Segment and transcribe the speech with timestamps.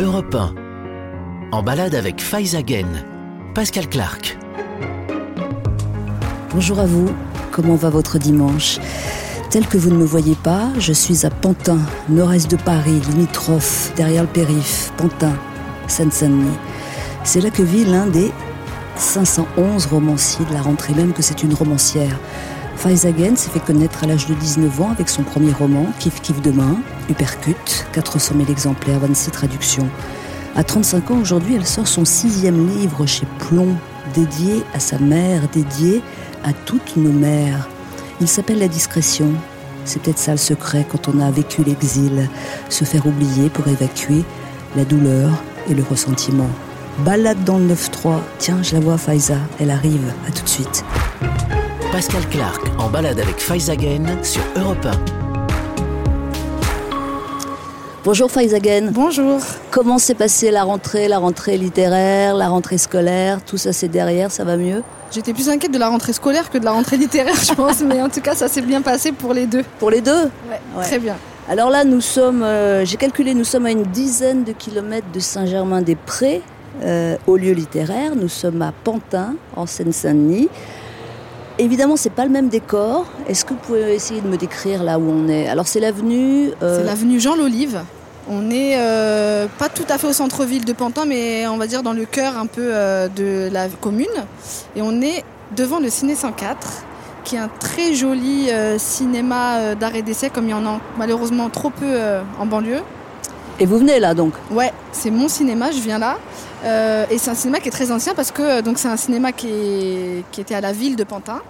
[0.00, 0.54] Europe 1.
[1.50, 2.86] En balade avec Faizagen.
[3.52, 4.38] Pascal Clark.
[6.54, 7.08] Bonjour à vous,
[7.50, 8.78] comment va votre dimanche?
[9.50, 13.92] Tel que vous ne me voyez pas, je suis à Pantin, nord-est de Paris, limitrophe,
[13.96, 15.34] derrière le périph', Pantin,
[15.88, 16.56] Seine-Saint-Denis.
[17.24, 18.30] C'est là que vit l'un des
[18.94, 22.20] 511 romanciers de la rentrée, même que c'est une romancière.
[22.78, 26.40] Faizagen s'est fait connaître à l'âge de 19 ans avec son premier roman, Kif Kif
[26.40, 26.76] Demain,
[27.10, 29.88] Uppercut, 400 000 exemplaires, 26 traductions.
[30.54, 33.74] À 35 ans aujourd'hui, elle sort son sixième livre chez Plomb,
[34.14, 36.02] dédié à sa mère, dédié
[36.44, 37.68] à toutes nos mères.
[38.20, 39.32] Il s'appelle La discrétion.
[39.84, 42.28] C'est peut-être ça le secret quand on a vécu l'exil,
[42.68, 44.24] se faire oublier pour évacuer
[44.76, 45.30] la douleur
[45.68, 46.50] et le ressentiment.
[47.04, 48.20] Balade dans le 9-3.
[48.38, 49.38] Tiens, je la vois, Faiza.
[49.58, 50.12] Elle arrive.
[50.28, 50.84] À tout de suite.
[51.92, 54.90] Pascal Clark en balade avec Faizagen sur Europe 1.
[58.04, 58.90] Bonjour Faizagen.
[58.92, 59.40] Bonjour.
[59.70, 64.30] Comment s'est passée la rentrée, la rentrée littéraire, la rentrée scolaire Tout ça c'est derrière,
[64.30, 64.82] ça va mieux?
[65.10, 68.02] J'étais plus inquiète de la rentrée scolaire que de la rentrée littéraire, je pense, mais
[68.02, 69.64] en tout cas ça s'est bien passé pour les deux.
[69.78, 70.24] Pour les deux?
[70.24, 70.82] Ouais, ouais.
[70.82, 71.16] très bien.
[71.48, 75.20] Alors là, nous sommes, euh, j'ai calculé, nous sommes à une dizaine de kilomètres de
[75.20, 76.42] Saint-Germain-des-Prés,
[76.82, 78.14] euh, au lieu littéraire.
[78.14, 80.50] Nous sommes à Pantin, en Seine-Saint-Denis.
[81.58, 83.06] Évidemment, c'est pas le même décor.
[83.26, 85.48] Est-ce que vous pouvez essayer de me décrire là où on est?
[85.48, 86.52] Alors, c'est l'avenue.
[86.62, 86.78] Euh...
[86.78, 87.80] C'est l'avenue Jean Lolive.
[88.30, 91.82] On n'est euh, pas tout à fait au centre-ville de Pantin, mais on va dire
[91.82, 94.06] dans le cœur un peu euh, de la commune.
[94.76, 95.24] Et on est
[95.56, 96.84] devant le Ciné 104,
[97.24, 101.48] qui est un très joli cinéma d'art et d'essai, comme il y en a malheureusement
[101.48, 101.98] trop peu
[102.38, 102.82] en banlieue.
[103.60, 106.18] Et vous venez là donc Ouais, c'est mon cinéma, je viens là.
[106.64, 109.32] Euh, et c'est un cinéma qui est très ancien parce que donc c'est un cinéma
[109.32, 111.40] qui, est, qui, était à la ville de Pantin.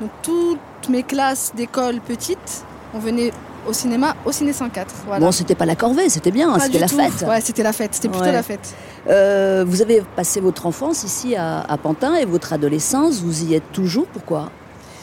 [0.00, 3.32] Donc toutes mes classes d'école petites, on venait
[3.68, 4.94] au cinéma, au Ciné 104.
[5.06, 5.24] Voilà.
[5.24, 7.26] Bon, c'était pas la corvée, c'était bien, c'était la fête.
[7.28, 8.74] Ouais, c'était la fête, c'était plutôt la fête.
[9.08, 13.54] Euh, vous avez passé votre enfance ici à, à Pantin et votre adolescence, vous y
[13.54, 14.50] êtes toujours, pourquoi?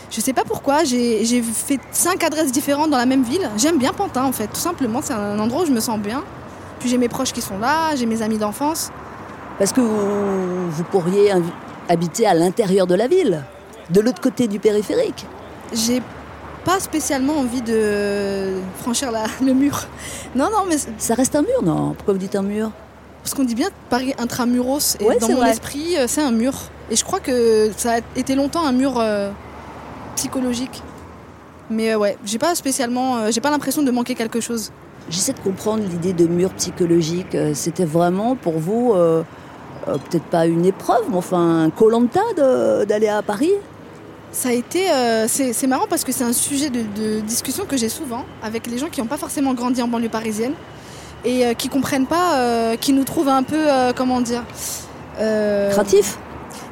[0.10, 3.48] Je sais pas pourquoi, j'ai fait cinq adresses différentes dans la même ville.
[3.58, 6.24] J'aime bien Pantin en fait, tout simplement, c'est un endroit où je me sens bien.
[6.80, 8.92] Puis j'ai mes proches qui sont là, j'ai mes amis d'enfance.
[9.58, 11.34] Parce que vous, vous pourriez
[11.90, 13.44] habiter à l'intérieur de la ville,
[13.90, 15.26] de l'autre côté du périphérique.
[15.74, 16.02] J'ai
[16.64, 19.86] pas spécialement envie de franchir la- le mur.
[20.36, 21.94] Non, non, mais Ça reste un mur, non?
[21.96, 22.72] Pourquoi vous dites un mur?
[23.24, 25.52] Parce qu'on dit bien Paris intramuros, et Ouais, dans mon vrai.
[25.52, 26.54] esprit, euh, c'est un mur.
[26.92, 29.32] Et je crois que ça a été longtemps un mur euh,
[30.16, 30.82] psychologique.
[31.70, 34.72] Mais euh, ouais, j'ai pas spécialement, euh, j'ai pas l'impression de manquer quelque chose.
[35.10, 37.34] J'essaie de comprendre l'idée de mur psychologique.
[37.36, 39.24] Euh, C'était vraiment pour vous, euh,
[39.88, 42.22] euh, peut-être pas une épreuve, mais enfin un colanta
[42.86, 43.54] d'aller à Paris?
[44.32, 47.78] Ça a été, euh, c'est marrant parce que c'est un sujet de, de discussion que
[47.78, 50.54] j'ai souvent avec les gens qui n'ont pas forcément grandi en banlieue parisienne
[51.26, 53.64] et qui comprennent pas, qui nous trouvent un peu,
[53.96, 54.44] comment dire,
[55.18, 56.20] Craintif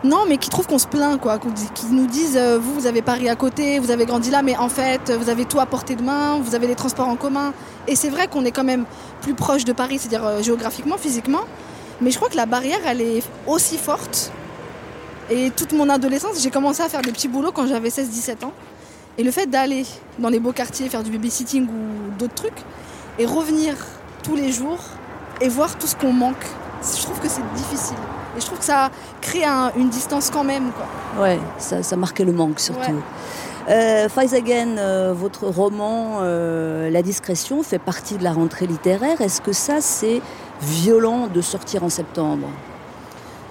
[0.04, 1.40] Non, mais qui trouvent qu'on se plaint, quoi.
[1.40, 4.56] Qui nous disent, euh, vous, vous avez Paris à côté, vous avez grandi là, mais
[4.58, 7.54] en fait, vous avez tout à portée de main, vous avez les transports en commun.
[7.88, 8.86] Et c'est vrai qu'on est quand même
[9.22, 11.42] plus proche de Paris, c'est-à-dire euh, géographiquement, physiquement.
[12.02, 14.32] Mais je crois que la barrière, elle est aussi forte.
[15.30, 18.54] Et toute mon adolescence, j'ai commencé à faire des petits boulots quand j'avais 16-17 ans.
[19.18, 19.86] Et le fait d'aller
[20.20, 22.62] dans les beaux quartiers, faire du babysitting ou d'autres trucs,
[23.18, 23.76] et revenir
[24.24, 24.80] tous les jours
[25.42, 26.46] et voir tout ce qu'on manque,
[26.82, 27.98] je trouve que c'est difficile.
[28.38, 28.90] Et je trouve que ça
[29.22, 30.72] crée un- une distance quand même.
[30.72, 31.24] Quoi.
[31.24, 32.92] Ouais, ça, ça marquait le manque surtout.
[32.92, 32.96] Ouais.
[33.70, 39.20] Euh, Faizagen, euh, votre roman euh, La discrétion fait partie de la rentrée littéraire.
[39.22, 40.22] Est-ce que ça, c'est
[40.62, 42.48] violent de sortir en septembre?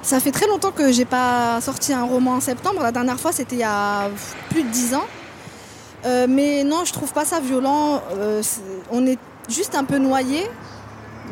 [0.03, 2.83] Ça fait très longtemps que j'ai pas sorti un roman en septembre.
[2.83, 4.09] La dernière fois, c'était il y a
[4.51, 5.05] plus de 10 ans.
[6.05, 8.03] Euh, mais non, je trouve pas ça violent.
[8.93, 9.19] On est
[9.49, 10.49] juste un peu noyé,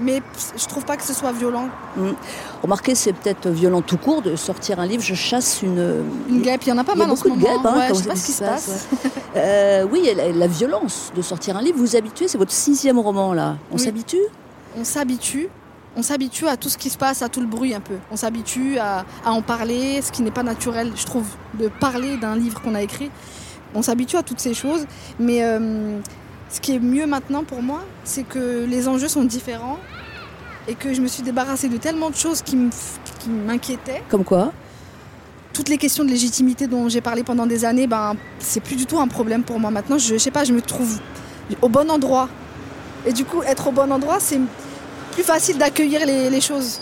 [0.01, 0.23] mais
[0.57, 1.69] je trouve pas que ce soit violent.
[2.63, 5.03] Remarquez, c'est peut-être violent tout court de sortir un livre.
[5.03, 6.03] Je chasse une.
[6.29, 7.43] Une guêpe, il y en a pas Il y a mal en ce beaucoup de
[7.43, 7.57] moment.
[7.63, 8.89] guêpes, hein, Ouais, quand je sais pas ce qui se se passe.
[9.37, 11.77] Euh, oui, la, la violence de sortir un livre.
[11.79, 13.57] Vous vous habituez, c'est votre sixième roman là.
[13.71, 13.81] On Oui.
[13.81, 14.21] s'habitue?
[14.79, 15.49] On s'habitue.
[15.95, 17.97] On s'habitue à tout ce qui se passe, à tout le bruit un peu.
[18.11, 22.17] On s'habitue à, à en parler, ce qui n'est pas naturel, je trouve, de parler
[22.17, 23.11] d'un livre qu'on a écrit.
[23.75, 24.87] On s'habitue à toutes ces choses.
[25.21, 25.99] Mais euh,
[26.51, 29.79] ce qui est mieux maintenant pour moi, c'est que les enjeux sont différents
[30.69, 32.57] et que je me suis débarrassée de tellement de choses qui
[33.29, 34.03] m'inquiétaient.
[34.09, 34.53] Comme quoi
[35.53, 38.87] Toutes les questions de légitimité dont j'ai parlé pendant des années, ben, c'est plus du
[38.87, 39.99] tout un problème pour moi maintenant.
[39.99, 41.01] Je, je sais pas, je me trouve
[41.61, 42.29] au bon endroit.
[43.07, 44.41] Et du coup, être au bon endroit, c'est
[45.13, 46.81] plus facile d'accueillir les, les choses.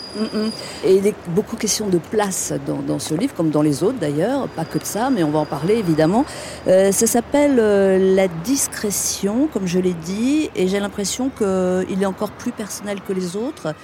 [0.83, 3.99] Et il est beaucoup question de place dans, dans ce livre, comme dans les autres
[3.99, 6.25] d'ailleurs, pas que de ça, mais on va en parler évidemment.
[6.67, 12.05] Euh, ça s'appelle euh, La discrétion, comme je l'ai dit, et j'ai l'impression qu'il est
[12.05, 13.75] encore plus personnel que les autres.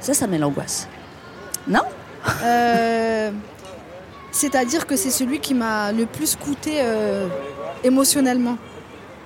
[0.00, 0.88] Ça, ça met l'angoisse.
[1.66, 1.86] Non?
[2.44, 3.30] Euh,
[4.32, 6.82] C'est-à-dire que c'est celui qui m'a le plus coûté
[7.84, 8.56] émotionnellement.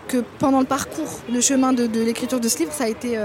[0.09, 3.19] Que pendant le parcours, le chemin de, de l'écriture de ce livre, ça a été.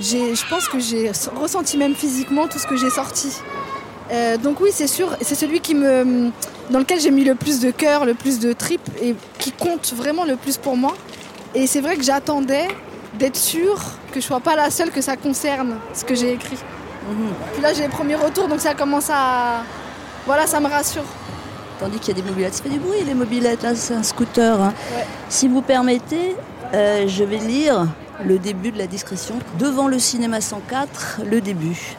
[0.00, 1.10] Je pense que j'ai
[1.40, 3.28] ressenti même physiquement tout ce que j'ai sorti.
[4.12, 6.30] Euh, donc oui, c'est sûr, c'est celui qui me,
[6.70, 9.92] dans lequel j'ai mis le plus de cœur, le plus de tripes et qui compte
[9.94, 10.94] vraiment le plus pour moi.
[11.54, 12.68] Et c'est vrai que j'attendais
[13.18, 13.80] d'être sûre
[14.12, 16.58] que je sois pas la seule que ça concerne ce que j'ai écrit.
[17.52, 19.62] Puis là, j'ai les premiers retours, donc ça commence à,
[20.26, 21.04] voilà, ça me rassure.
[21.78, 22.54] Tandis qu'il y a des mobilettes.
[22.54, 24.60] Ça fait du bruit, les mobilettes, là, c'est un scooter.
[24.60, 24.72] hein.
[24.96, 25.04] Ouais.
[25.28, 26.34] Si vous permettez,
[26.72, 27.86] euh, je vais lire
[28.22, 29.36] le début de la discrétion.
[29.58, 31.96] Devant le cinéma 104, le début.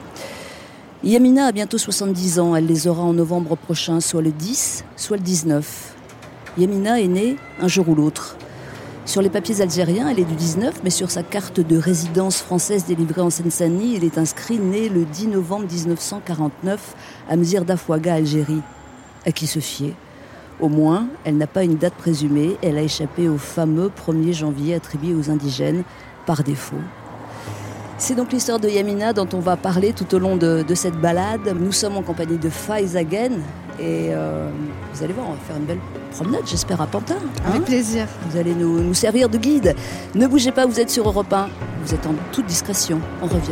[1.04, 2.56] Yamina a bientôt 70 ans.
[2.56, 5.94] Elle les aura en novembre prochain, soit le 10, soit le 19.
[6.58, 8.38] Yamina est née un jour ou l'autre.
[9.06, 12.86] Sur les papiers algériens, elle est du 19, mais sur sa carte de résidence française
[12.86, 16.96] délivrée en Seine-Saint-Denis, il est inscrit né le 10 novembre 1949
[17.30, 18.62] à Mzir d'Afouaga, Algérie.
[19.28, 19.94] À qui se fier?
[20.62, 24.76] Au moins, elle n'a pas une date présumée, elle a échappé au fameux 1er janvier
[24.76, 25.84] attribué aux indigènes
[26.26, 26.78] par défaut.
[27.98, 30.96] C'est donc l'histoire de Yamina dont on va parler tout au long de, de cette
[31.00, 31.56] balade.
[31.60, 33.32] Nous sommes en compagnie de Faiz Again
[33.80, 34.50] et euh,
[34.94, 35.80] vous allez voir, on va faire une belle
[36.12, 37.16] promenade, j'espère, à Pantin.
[37.16, 38.06] hein Avec plaisir.
[38.30, 39.76] vous allez nous, nous servir de guide.
[40.14, 41.48] Ne bougez pas, vous êtes sur Europe 1.
[41.86, 43.00] Vous êtes en toute discrétion.
[43.22, 43.52] On revient.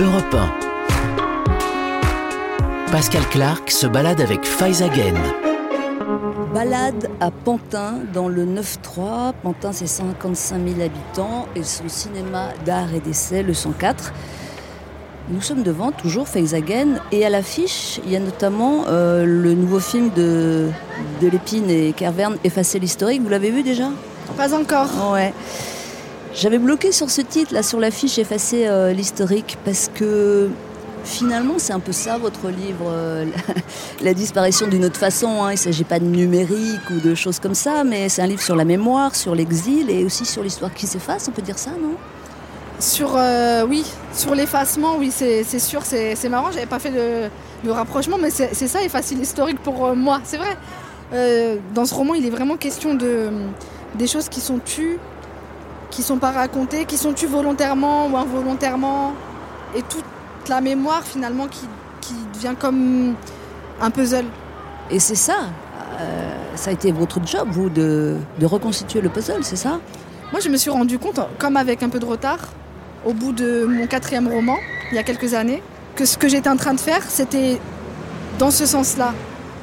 [0.00, 0.65] Europe 1.
[2.92, 5.16] Pascal Clark se balade avec Faizagen.
[6.54, 9.32] Balade à Pantin dans le 9-3.
[9.42, 14.12] Pantin, c'est 55 000 habitants et son cinéma d'art et d'essai, le 104.
[15.28, 19.80] Nous sommes devant toujours Feizagen et à l'affiche, il y a notamment euh, le nouveau
[19.80, 20.68] film de,
[21.20, 23.20] de Lépine et Kerverne, Effacer l'historique.
[23.22, 23.88] Vous l'avez vu déjà?
[24.36, 25.12] Pas encore.
[25.12, 25.34] Ouais.
[26.34, 30.48] J'avais bloqué sur ce titre, là, sur l'affiche Effacer euh, l'historique, parce que
[31.06, 33.24] finalement, c'est un peu ça, votre livre, euh,
[34.02, 35.42] la, disparition d'une autre façon.
[35.42, 35.50] hein.
[35.50, 38.42] Il ne s'agit pas de numérique ou de choses comme ça, mais c'est un livre
[38.42, 41.70] sur la mémoire, sur l'exil et aussi sur l'histoire qui s'efface, on peut dire ça,
[41.70, 41.94] non?
[42.78, 46.92] Sur, euh, oui, sur l'effacement, oui, c'est sûr, c'est marrant, j'avais pas fait
[47.64, 51.60] le rapprochement, mais c'est ça, effacer l'historique pour euh, moi, c'est vrai.
[51.74, 53.30] Dans ce roman, il est vraiment question de,
[53.94, 54.98] des choses qui sont tues,
[55.90, 59.14] qui sont pas racontées, qui sont tues volontairement ou involontairement,
[59.74, 59.82] et
[60.46, 61.66] toute la mémoire finalement qui,
[62.00, 63.14] qui devient comme
[63.80, 64.26] un puzzle.
[64.92, 65.34] Et c'est ça,
[66.00, 69.80] euh, ça a été votre job, vous, de, de reconstituer le puzzle, c'est ça?
[70.30, 72.38] Moi, je me suis rendu compte, comme avec un peu de retard,
[73.04, 74.56] au bout de mon quatrième roman,
[74.92, 75.62] il y a quelques années,
[75.96, 77.60] que ce que j'étais en train de faire, c'était
[78.38, 79.14] dans ce sens-là.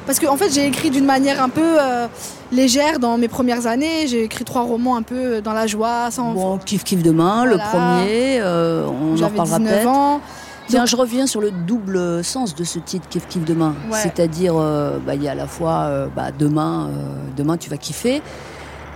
[0.04, 2.06] Parce qu'en fait, j'ai écrit d'une manière un peu euh,
[2.52, 4.06] légère dans mes premières années.
[4.06, 6.32] J'ai écrit trois romans un peu dans la joie, sans.
[6.32, 10.20] Bon, kiff kiff demain, le premier, euh, on en reparlera 19 peut-être.
[10.68, 13.74] Tiens, Donc- je reviens sur le double sens de ce titre Kiff Kiff Demain?
[13.90, 13.98] Ouais.
[14.02, 17.68] C'est-à-dire, euh, bah, il y a à la fois euh, bah, demain, euh, demain tu
[17.70, 18.22] vas kiffer,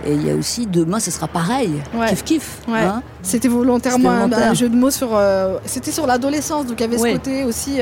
[0.05, 1.73] et il y a aussi demain ce sera pareil.
[1.93, 2.07] Ouais.
[2.09, 2.57] Kiff Kiff.
[2.67, 2.79] Ouais.
[2.79, 3.03] hein.
[3.21, 5.09] C'était volontairement un, jeu de mots sur.
[5.13, 7.79] euh, C'était sur l'adolescence, donc il y avait ce côté aussi.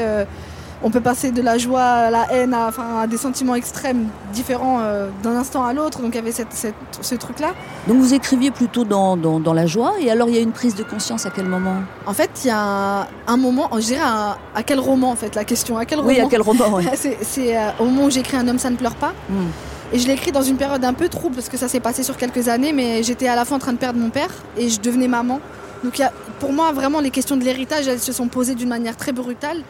[0.83, 4.06] On peut passer de la joie à la haine, à, enfin, à des sentiments extrêmes
[4.33, 6.01] différents euh, d'un instant à l'autre.
[6.01, 7.53] Donc il y avait cette, cette- ce truc-là.
[7.88, 10.51] Donc vous écriviez plutôt dans, dans, dans la joie, et alors il y a une
[10.51, 11.75] prise de conscience à quel moment?
[12.06, 15.33] En fait, il y a un, moment, je dirais à, à quel roman en fait
[15.35, 16.83] la question, à quel Oui, roman à quel roman ouais.
[17.21, 19.13] C'est euh, au moment où j'écris Un homme, ça ne pleure pas.
[19.30, 19.47] Hmm.
[19.94, 22.04] Et je l'ai écrit dans une période un peu trouble parce que ça s'est passé
[22.04, 24.68] sur quelques années, mais j'étais à la fois en train de perdre mon père et
[24.69, 25.40] je devenais maman.
[25.83, 26.11] Donc il y a-
[26.42, 29.61] pour moi, vraiment, les questions de l'héritage, elles se sont posées d'une manière très brutale.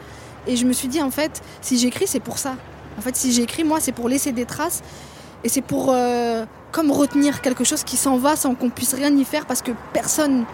[0.46, 2.54] Et je me suis dit, en fait, si j'écris, c'est pour ça.
[2.98, 4.82] En fait, si j'écris, moi, c'est pour laisser des traces.
[5.44, 9.14] Et c'est pour euh, comme retenir quelque chose qui s'en va sans qu'on puisse rien
[9.16, 10.44] y faire parce que personne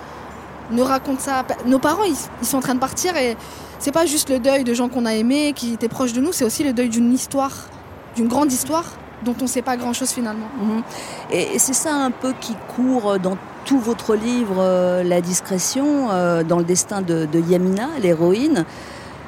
[0.71, 1.45] ne raconte ça.
[1.67, 3.37] Nos parents, ils, sont en train de partir et
[3.79, 6.33] c'est pas juste le deuil de gens qu'on a aimés, qui étaient proches de nous,
[6.33, 7.69] c'est aussi le deuil d'une histoire,
[8.17, 8.85] d'une grande histoire
[9.25, 10.49] dont on sait pas grand chose finalement.
[10.61, 10.83] Mhm.
[11.31, 16.43] Et, c'est ça un peu qui court dans tout votre livre, euh, La discrétion, euh,
[16.43, 18.67] dans le destin de, de Yamina, l'héroïne.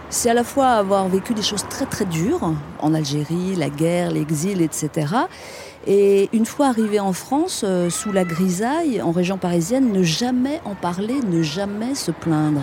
[0.09, 4.13] C'est à la fois avoir vécu des choses très très dures en Algérie, la guerre,
[4.13, 5.07] l'exil, etc.
[5.87, 10.61] Et une fois arrivée en France, euh, sous la grisaille, en région parisienne, ne jamais
[10.65, 12.63] en parler, ne jamais se plaindre.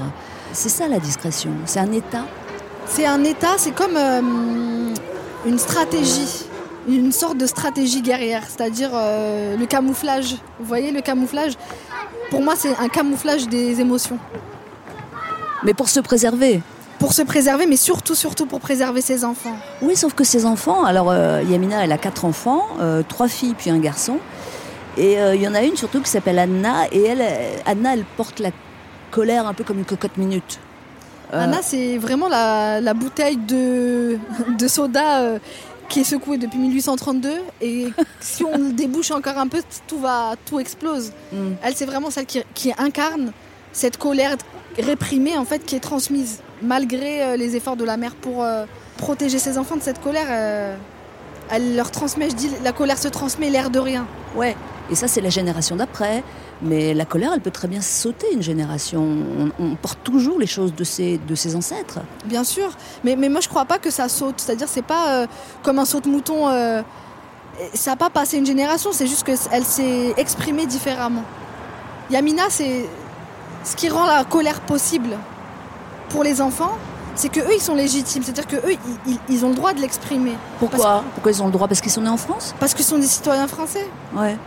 [0.54, 1.52] C'est ça la discrétion.
[1.66, 2.26] C'est un état.
[2.86, 4.22] C'est un état, c'est comme euh,
[5.46, 6.46] une stratégie,
[6.88, 10.36] une sorte de stratégie guerrière, c'est-à-dire euh, le camouflage.
[10.60, 11.54] Vous voyez le camouflage?
[12.30, 14.18] Pour moi, c'est un camouflage des émotions.
[15.64, 16.62] Mais pour se préserver.
[17.04, 19.58] Pour se préserver, mais surtout, surtout pour préserver ses enfants.
[19.82, 23.56] Oui, sauf que ses enfants, alors euh, Yamina, elle a quatre enfants, euh, trois filles
[23.58, 24.20] puis un garçon.
[24.96, 27.22] Et euh, il y en a une surtout qui s'appelle Anna, et elle,
[27.66, 28.52] Anna, elle porte la
[29.12, 30.62] colère un peu comme une cocotte minute.
[31.34, 34.18] Anna, c'est vraiment la, la bouteille de,
[34.58, 35.40] de soda
[35.90, 37.32] qui est secouée depuis 1832.
[37.60, 37.90] Et
[38.22, 41.12] si on débouche encore un peu, tout, va, tout explose.
[41.34, 41.52] Mm.
[41.64, 43.34] Elle, c'est vraiment celle qui, qui incarne
[43.74, 44.36] cette colère
[44.78, 46.40] réprimée, en fait, qui est transmise.
[46.62, 48.66] Malgré euh, les efforts de la mère pour euh,
[48.98, 50.78] protéger ses enfants de cette colère, euh,
[51.52, 54.08] elle leur transmet, je dis, la colère se transmet l'air de rien.
[54.36, 54.56] Ouais,
[54.90, 56.24] et ça c'est la génération d'après.
[56.62, 59.02] Mais la colère, elle peut très bien sauter une génération.
[59.02, 62.00] On, on porte toujours les choses de ses, de ses ancêtres.
[62.26, 62.72] Bien sûr,
[63.04, 64.36] mais, mais moi je crois pas que ça saute.
[64.38, 65.28] C'est-à-dire c'est pas euh,
[65.62, 66.48] comme un saut de mouton.
[67.74, 71.24] ça n'a pas passé une génération, c'est juste qu'elle s'est exprimée différemment.
[72.10, 72.86] Yamina, c'est
[73.64, 75.18] ce qui rend la colère possible
[76.10, 76.78] pour les enfants,
[77.16, 78.24] c'est que eux ils sont légitimes.
[78.24, 78.78] C'est-à-dire que eux
[79.30, 81.04] ils, ont le droit de l'exprimer Pourquoi?
[81.14, 81.68] Pourquoi ils ont le droit?
[81.68, 82.56] Parce qu'ils sont nés en France?
[82.60, 83.88] Parce ce sont des citoyens français.
[84.16, 84.38] Ouais.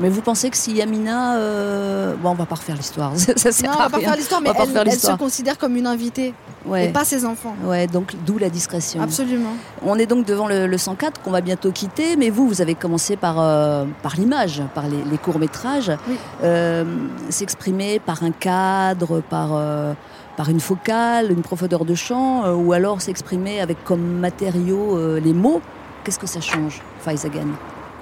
[0.00, 1.36] Mais vous pensez que si Yamina.
[1.36, 3.12] euh, Bon, on va pas refaire l'histoire.
[3.16, 4.08] ça, ça non, on va pas rien.
[4.08, 6.34] faire l'histoire, mais elle, refaire elle se considère comme une invitée
[6.66, 6.86] Ouais.
[6.86, 7.54] et pas ses enfants.
[7.64, 9.00] Ouais, donc d'où la discrétion.
[9.00, 9.52] Absolument.
[9.84, 12.74] On est donc devant le, le 104 qu'on va bientôt quitter, mais vous, vous avez
[12.74, 15.90] commencé par, euh, par l'image, par les, les courts-métrages.
[16.08, 16.16] Oui.
[16.42, 16.84] Euh,
[17.30, 19.94] S'exprimer par un cadre, par, euh,
[20.36, 25.20] par une focale, une profondeur de champ, euh, ou alors s'exprimer avec comme matériau euh,
[25.20, 25.60] les mots.
[26.04, 27.46] Qu'est-ce que ça change, Faizagan?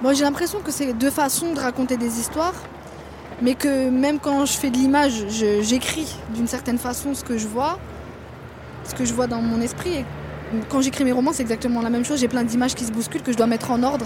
[0.01, 2.53] Moi, j'ai l'impression que c'est deux façons de raconter des histoires,
[3.41, 5.25] mais que même quand je fais de l'image,
[5.61, 7.79] j'écris d'une certaine façon ce que je vois,
[8.83, 9.93] ce que je vois dans mon esprit.
[9.95, 10.05] Et
[10.69, 12.19] quand j'écris mes romans, c'est exactement la même chose.
[12.19, 14.05] J'ai plein d'images qui se bousculent que je dois mettre en ordre.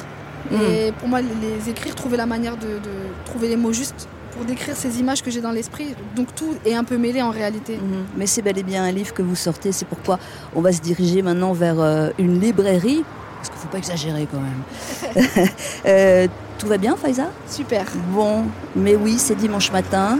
[0.49, 0.55] Mm.
[0.55, 2.91] Et pour moi, les- les écrire, trouver la manière de, de
[3.25, 5.93] trouver les mots justes pour décrire ces images que j'ai dans l'esprit.
[6.15, 7.75] Donc tout est un peu mêlé en réalité.
[7.75, 8.05] Mhm.
[8.17, 10.19] Mais c'est bel et bien un livre que vous sortez, c'est pourquoi
[10.55, 13.03] on va se diriger maintenant vers euh, une librairie,
[13.41, 15.47] parce qu'il ne faut pas exagérer quand même.
[15.87, 16.27] Euh,
[16.59, 17.23] tout va bien, Faiza?
[17.49, 17.85] Super.
[18.13, 18.43] Bon,
[18.75, 20.19] mais oui, c'est dimanche matin.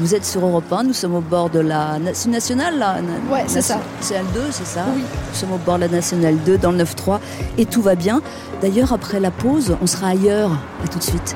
[0.00, 1.98] Vous êtes sur Europe 1, nous sommes au bord de la...
[1.98, 2.96] na- C'est une nationale, là
[3.32, 3.78] Ouais, c'est ça.
[4.00, 4.84] C'est L 2, c'est ça?
[4.94, 5.02] Oui.
[5.02, 7.18] Nous sommes au bord de la nationale 2, dans le 9-3,
[7.58, 8.20] et tout va bien.
[8.60, 10.50] D'ailleurs, après la pause, on sera ailleurs.
[10.84, 11.34] À tout de suite.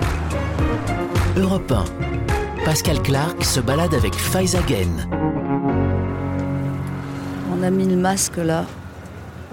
[1.37, 1.85] Europe 1.
[2.65, 5.09] Pascal Clark se balade avec Faizagen.
[7.53, 8.65] On a mis le masque là.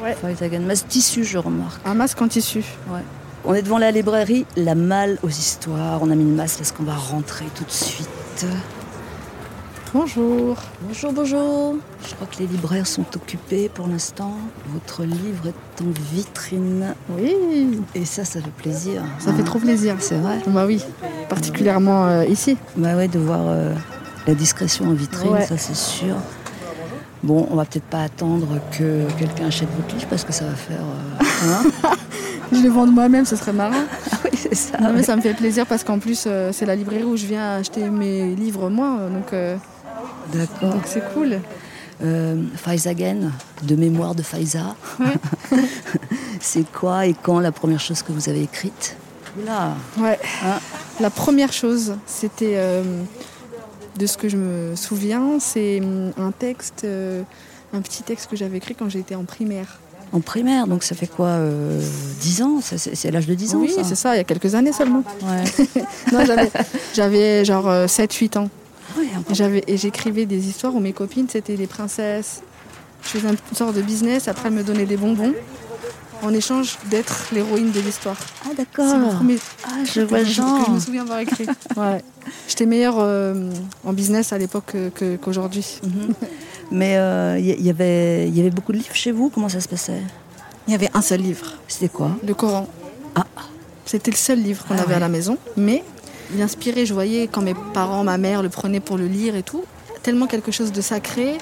[0.01, 0.15] Ouais.
[0.22, 0.62] Faizagan.
[0.62, 1.82] Masque tissu, je remarque.
[1.86, 2.63] Un masque en tissu.
[3.46, 6.00] On est devant la librairie La Malle aux Histoires.
[6.01, 8.46] On a mis le masque parce qu'on va rentrer tout de suite.
[9.94, 10.56] Bonjour.
[10.82, 11.75] Bonjour, bonjour.
[12.08, 14.34] Je crois que les libraires sont occupés pour l'instant.
[14.72, 16.94] Votre livre est en vitrine.
[17.18, 19.01] Oui, Et ça, ça fait plaisir.
[19.18, 19.34] ça hein.
[19.36, 19.96] fait trop plaisir.
[20.00, 20.39] C'est vrai.
[20.48, 20.84] Bah oui,
[21.27, 22.56] particulièrement euh, ici.
[22.77, 23.74] Bah ouais, de voir euh,
[24.27, 25.46] la discrétion en vitrine, Ouais.
[25.46, 26.15] ça c'est sûr.
[27.22, 30.56] Bon, on va peut-être pas attendre que quelqu'un achète votre livre parce que ça va
[30.56, 30.78] faire.
[30.80, 31.96] euh, hein
[32.52, 33.84] Je le vends moi-même, ce serait marrant.
[34.12, 34.80] ah oui, c'est ça.
[34.80, 37.26] Non, mais ça me fait plaisir parce qu'en plus, euh, c'est la librairie où je
[37.26, 38.98] viens acheter mes livres, moi.
[39.14, 39.56] Donc, euh,
[40.34, 40.74] D'accord.
[40.74, 41.40] donc c'est cool.
[42.02, 43.32] Euh, Faizagen,
[43.64, 44.76] de mémoire de Faiza.
[46.40, 48.96] c'est quoi et quand la première chose que vous avez écrite?
[49.40, 50.18] Oula Ouais.
[50.46, 50.60] Hein?
[51.02, 52.58] La première chose, c'était
[53.98, 57.24] de ce que je me souviens, c'est hum, un texte, euh,
[57.74, 59.79] un petit texte que j'avais écrit quand j'étais en primaire.
[60.12, 61.79] En primaire, donc ça fait quoi euh,
[62.22, 62.62] 10 ans?
[62.62, 65.03] Ça, C'est l'âge de 10 ans oui, c'est ça, il y a quelques années seulement.
[65.22, 65.43] Ouais.
[66.12, 66.25] Non,
[66.96, 68.50] j'avais, genre euh, 7-8 ans.
[68.98, 69.31] Ouais, un peu.
[69.31, 72.41] Et j'avais- et j'écrivais des histoires où mes copines, c'était des princesses.
[73.03, 75.34] Je faisais une sorte de business, après elles me donnaient des bonbons
[76.22, 78.18] en échange d'être l'héroïne de l'histoire.
[78.20, 79.16] Ah C'est mon d'accord.
[79.16, 81.46] premier Ah, je vois le que je me souviens avoir écrit.
[81.78, 82.02] Ouais.
[82.48, 83.52] J'étais meilleure euh,
[83.86, 85.80] en business à l'époque que- que- qu'aujourd'hui.
[85.84, 86.14] Mhm.
[86.72, 89.30] Mais euh, il y, y avait, il y avait beaucoup de livres chez vous?
[89.30, 90.02] Comment ça se passait?
[90.68, 92.12] Il y avait un seul livre, C'était quoi?
[92.26, 92.68] Le Coran.
[93.16, 93.26] Ah.
[93.86, 94.94] C'était le seul livre qu'on Ah avait ouais.
[94.96, 95.38] à la maison.
[95.58, 95.84] Mais
[96.36, 99.42] il inspirait, je voyais quand mes parents, ma mère le prenaient pour le lire et
[99.42, 99.64] tout.
[100.04, 101.38] Tellement quelque chose de sacré.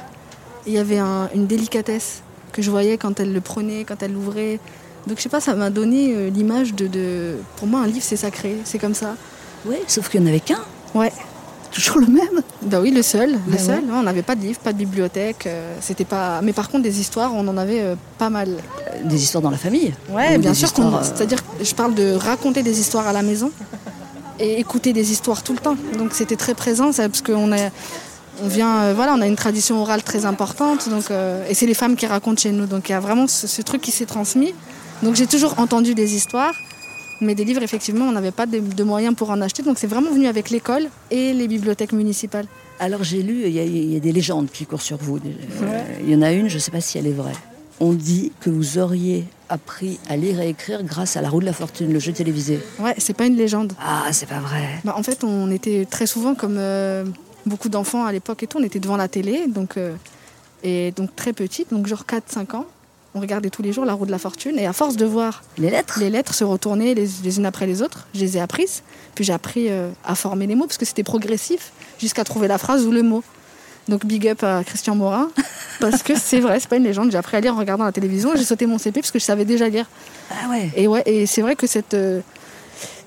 [0.66, 2.22] Il y avait un- une délicatesse
[2.58, 4.60] que je voyais quand elle le prenait, quand elle l'ouvrait.
[5.08, 7.36] Donc je sais pas, ça m'a donné euh, l'image de, de...
[7.56, 8.58] Pour moi, un livre, c'est sacré.
[8.66, 9.16] C'est comme ça.
[9.66, 10.60] Oui, sauf qu'il n'y en avait qu'un.
[10.94, 11.14] Ouais.
[11.72, 12.42] Toujours le même.
[12.64, 13.84] Bah oui, le seul, le Ah seul.
[13.86, 15.46] Ouais, on n'avait pas de livre, pas de bibliothèque.
[15.46, 16.42] euh, c'était pas.
[16.42, 18.50] Mais par contre, des histoires, on en avait euh, pas mal.
[19.04, 19.94] Des histoires dans la famille.
[20.10, 20.74] Ouais, Ou bien sûr.
[20.74, 23.52] qu'on- histoires, C'est-à-dire, que je parle de raconter des histoires à la maison
[24.40, 25.76] et écouter des histoires tout le temps.
[25.98, 27.72] Donc c'était très présent, ça, parce qu'on est,
[28.44, 30.90] on vient, euh, voilà, on a une tradition orale très importante.
[30.90, 32.66] Donc euh, et c'est les femmes qui racontent chez nous.
[32.66, 34.54] Donc il y a vraiment ce, ce truc qui s'est transmis.
[35.04, 36.54] Donc j'ai toujours entendu des histoires.
[37.20, 39.64] Mais des livres, effectivement, on n'avait pas de, de moyens pour en acheter.
[39.64, 42.46] Donc c'est vraiment venu avec l'école et les bibliothèques municipales.
[42.80, 45.18] Alors j'ai lu, il y, a- il y a des légendes qui courent sur vous.
[45.18, 47.34] Euh, Il y en a une, je ne sais pas si elle est vraie.
[47.80, 51.46] On dit que vous auriez appris à lire et écrire grâce à La Roue de
[51.46, 52.60] la Fortune, le jeu télévisé.
[52.80, 53.74] Ouais, c'est pas une légende.
[53.84, 54.64] Ah, c'est pas vrai.
[54.86, 56.58] Bah, en fait, on était très souvent comme
[57.48, 59.96] beaucoup d'enfants à l'époque et tout, on était devant la télé, donc euh,
[60.64, 62.66] Et donc très petite, donc genre 4-5 ans.
[63.16, 64.60] On regardait tous les jours la roue de la fortune.
[64.60, 67.66] Et à force de voir Les lettres les lettres se retourner les, les unes après
[67.66, 68.84] les autres, je les ai apprises.
[69.16, 72.58] Puis j'ai appris euh, à former les mots parce que c'était progressif jusqu'à trouver la
[72.58, 73.24] phrase ou le mot.
[73.88, 75.30] Donc big up à Christian Morin
[75.80, 77.12] parce que c'est vrai, c'est pas une légende.
[77.12, 78.32] J'ai appris à lire en regardant la télévision.
[78.36, 79.86] J'ai sauté mon CP parce que je savais déjà lire.
[80.30, 80.70] Ah ouais.
[80.76, 82.22] Et ouais, et c'est vrai que cette euh,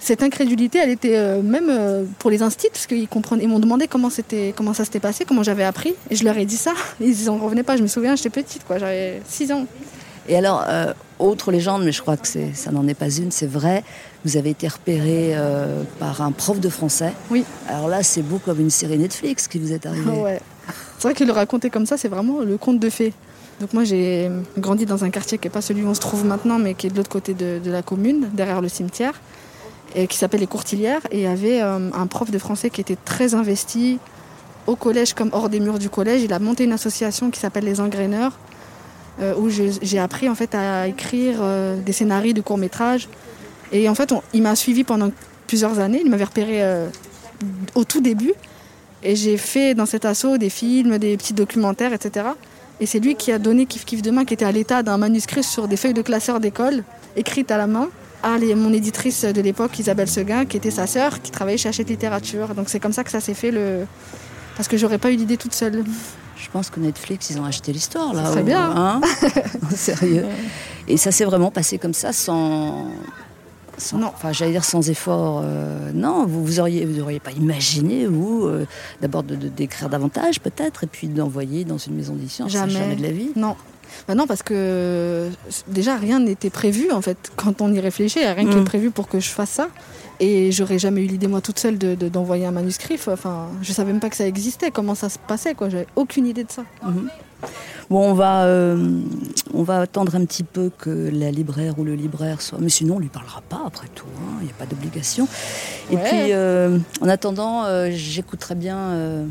[0.00, 3.58] cette incrédulité, elle était euh, même euh, pour les instits parce qu'ils comprenaient, ils m'ont
[3.58, 5.94] demandé comment c'était, comment ça s'était passé, comment j'avais appris.
[6.08, 6.72] Et je leur ai dit ça.
[7.00, 7.76] Ils en revenaient pas.
[7.76, 8.78] Je me souviens, j'étais petite, quoi.
[8.78, 9.66] J'avais 6 ans.
[10.26, 13.46] Et alors, euh, autre légende, mais je crois que ça n'en est pas une, c'est
[13.46, 13.84] vrai,
[14.24, 15.34] vous avez été repéré
[15.98, 17.12] par un prof de français.
[17.30, 17.44] Oui.
[17.68, 20.10] Alors là, c'est beau comme une série Netflix qui vous est arrivée.
[20.10, 20.40] Ouais.
[20.98, 23.12] C'est vrai qu'il le racontait comme ça, c'est vraiment le conte de fées.
[23.60, 26.24] Donc moi j'ai grandi dans un quartier qui n'est pas celui où on se trouve
[26.24, 29.20] maintenant, mais qui est de l'autre côté de, de la commune, derrière le cimetière,
[29.94, 31.02] et qui s'appelle les Courtilières.
[31.10, 33.98] Et il y avait euh, un prof de français qui était très investi
[34.66, 36.22] au collège comme hors des murs du collège.
[36.22, 38.32] Il a monté une association qui s'appelle les Engraineurs,
[39.20, 43.08] euh, où j'ai appris en fait à écrire euh, des scénarios de courts métrages.
[43.72, 45.10] Et en fait, il m'a suivi pendant
[45.46, 46.00] plusieurs années.
[46.04, 46.88] Il m'avait repéré euh,
[47.74, 48.32] au tout début.
[49.02, 52.26] Et j'ai fait dans cet assaut des films, des petits documentaires, etc.
[52.80, 55.42] Et c'est lui qui a donné Kif Kif Demain, qui était à l'état d'un manuscrit
[55.42, 56.84] sur des feuilles de classeurs d'école,
[57.16, 57.88] écrites à la main,
[58.22, 61.68] à les- mon éditrice de l'époque, Isabelle Seguin, qui était sa sœur, qui travaillait chez
[61.68, 62.54] Hachette Littérature.
[62.54, 63.86] Donc c'est comme ça que ça s'est fait, le...
[64.56, 65.84] parce que j'aurais pas eu l'idée toute seule.
[66.36, 68.32] Je pense que Netflix, ils ont acheté l'histoire là.
[68.32, 68.70] Ou- bien.
[68.74, 69.00] hein
[69.74, 70.24] Sérieux.
[70.88, 72.86] Et ça s'est vraiment passé comme ça, sans.
[73.76, 74.10] sans- Non.
[74.14, 75.42] Enfin, j'allais dire sans effort.
[75.44, 78.66] euh, non, vous vous auriez, vous auriez pas imaginé, vous, euh,
[79.02, 82.48] d'abord de, d'écrire davantage peut-être, et puis d'envoyer dans une maison d'édition.
[82.48, 82.72] Jamais.
[82.72, 83.30] jamais de la vie.
[83.36, 83.54] Non.
[84.08, 85.30] Bah non, parce que euh,
[85.68, 87.30] déjà rien n'était prévu en fait.
[87.36, 88.60] Quand on y réfléchit, il n'y a rien qui Mm.
[88.62, 89.68] est prévu pour que je fasse ça.
[90.22, 92.98] Et j'aurais jamais eu l'idée moi toute seule de, de- d'envoyer un manuscrit.
[93.08, 95.54] Enfin, je savais même pas que ça existait, comment ça se passait.
[95.54, 96.62] Quoi, j'avais aucune idée de ça.
[97.88, 99.00] Bon, on va, euh,
[99.54, 102.58] on va attendre un petit peu que la libraire ou le libraire soit.
[102.60, 104.04] Mais sinon, on lui parlera pas après tout.
[104.18, 105.26] hein, Il n'y a pas d'obligation.
[105.90, 109.24] Et puis, euh, en attendant, euh, j'écouterai bien euh,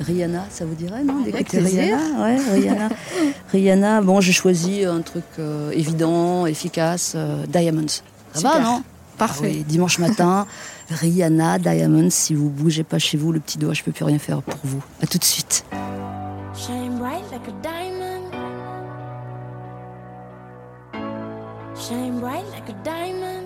[0.00, 0.44] Rihanna.
[0.50, 1.22] Ça vous dirait, non?
[1.22, 1.60] Avec d'écouter.
[1.60, 2.88] Rihanna, ouais, Rihanna.
[3.52, 4.00] Rihanna.
[4.02, 5.24] Bon, j'ai choisi un truc
[5.72, 7.16] évident, efficace.
[7.48, 7.86] Diamonds.
[8.34, 8.82] Ça va, non?
[9.26, 9.52] Parfait.
[9.52, 10.46] Ah oui, dimanche matin,
[10.90, 12.10] Rihanna, Diamonds.
[12.10, 14.58] Si vous bougez pas chez vous, le petit doigt, je peux plus rien faire pour
[14.64, 14.82] vous.
[15.00, 15.64] À tout de suite.
[16.54, 18.24] Shine bright like a diamond.
[21.76, 23.41] Shine bright like a diamond.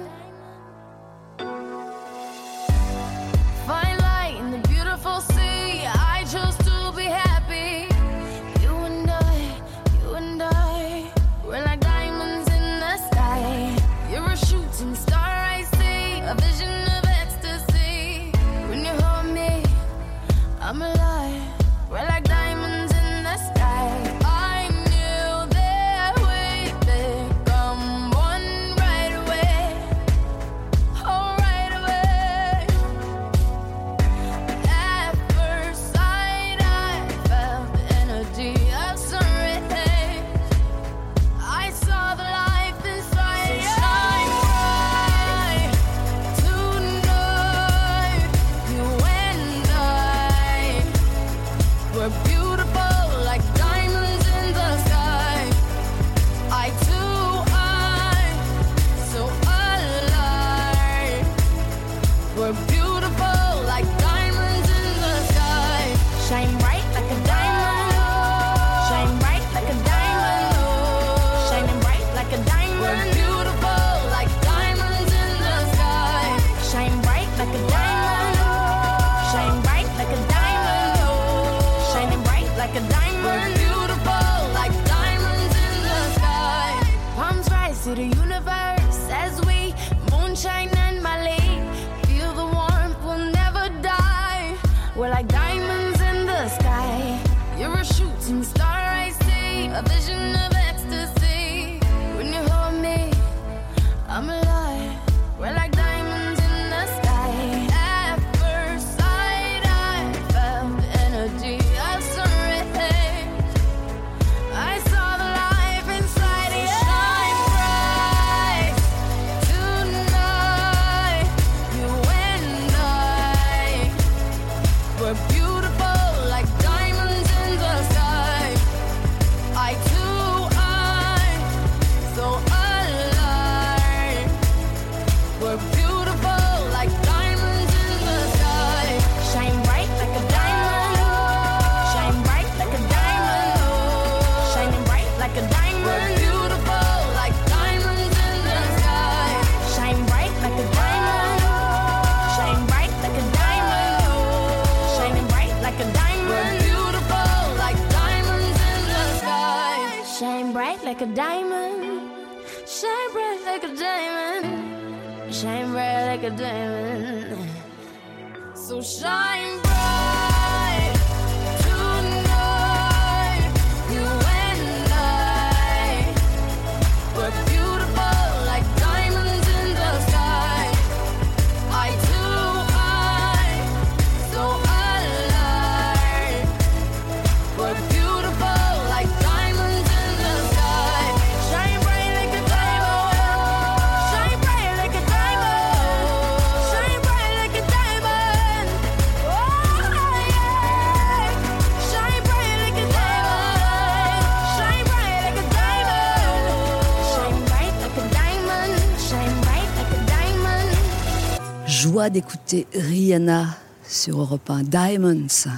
[212.11, 213.47] D'écouter Rihanna
[213.83, 215.49] sur Europe 1 Diamonds.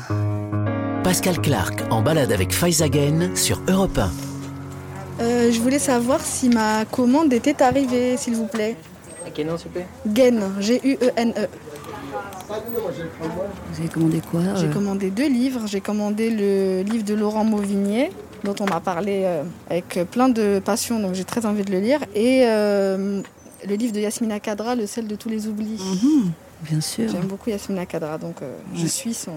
[1.04, 4.10] Pascal Clark en balade avec Faizagen sur Europe 1.
[5.20, 8.76] Euh, je voulais savoir si ma commande était arrivée, s'il vous plaît.
[9.26, 9.86] À quel nom, s'il vous plaît?
[10.14, 11.48] Gen, G-U-E-N-E.
[12.48, 15.62] Vous avez commandé quoi J'ai euh, commandé deux livres.
[15.66, 18.10] J'ai commandé le livre de Laurent Mauvigné,
[18.44, 21.80] dont on m'a parlé euh, avec plein de passion, donc j'ai très envie de le
[21.80, 22.00] lire.
[22.14, 23.20] Et euh,
[23.66, 25.80] le livre de Yasmina Kadra, Le sel de tous les oublis.
[25.80, 27.08] Mhm, Bien sûr.
[27.10, 28.88] J'aime beaucoup Yasmina Kadra, donc euh, je Ouais.
[28.88, 29.32] suis son.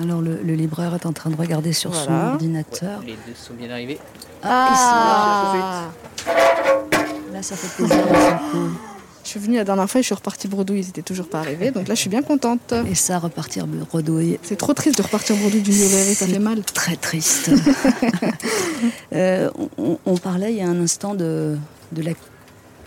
[0.00, 3.00] Alors le, le libraire est en train de regarder sur son ordinateur.
[3.06, 3.98] Les deux sont bien arrivés.
[4.42, 5.84] Ah
[6.24, 6.24] ici,
[7.32, 8.04] là ça fait plaisir.
[9.22, 11.38] Je suis venue la dernière fois et je suis repartie bredouille, ils n'étaient toujours pas
[11.38, 12.74] arrivés, donc là je suis bien contente.
[12.90, 14.38] Et ça, repartir bredouille.
[14.42, 16.62] C'est trop triste de repartir bredouille d'une librairie, ça fait mal.
[16.64, 17.50] Très triste.
[19.12, 21.56] Euh, on, on parlait il y a un instant de,
[21.92, 22.12] de la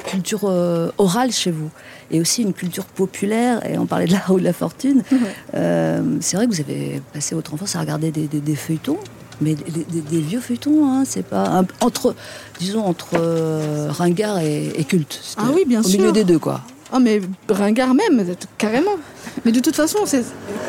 [0.07, 1.69] culture euh, orale chez vous
[2.11, 5.03] et aussi une culture populaire et on parlait de la roue de la fortune.
[5.53, 8.97] Euh, c'est vrai que vous avez passé votre enfance à regarder des, des- des feuilletons,
[9.41, 12.15] mais des, vieux feuilletons, hein, c'est pas un- entre,
[12.59, 15.21] disons entre euh, ringard et, et culte.
[15.37, 15.99] Ah oui, bien au sûr.
[15.99, 16.61] milieu des deux quoi.
[16.91, 18.25] Ah mais ringard même,
[18.57, 18.95] carrément.
[19.43, 20.23] Mais de toute façon, c'est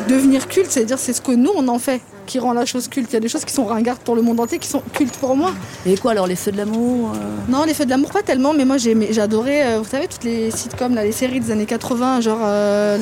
[0.08, 3.08] devenir culte, c'est-à-dire c'est ce que nous on en fait qui rend la chose culte.
[3.10, 5.16] Il y a des choses qui sont ringardes pour le monde entier qui sont cultes
[5.16, 5.52] pour moi.
[5.86, 8.52] Et quoi alors les feux de l'amour euh, Non, les feux de l'amour pas tellement,
[8.54, 11.66] mais moi j'ai j'adorais, euh, vous savez, toutes les sitcoms, là, les séries des années
[11.66, 12.98] 80, genre euh,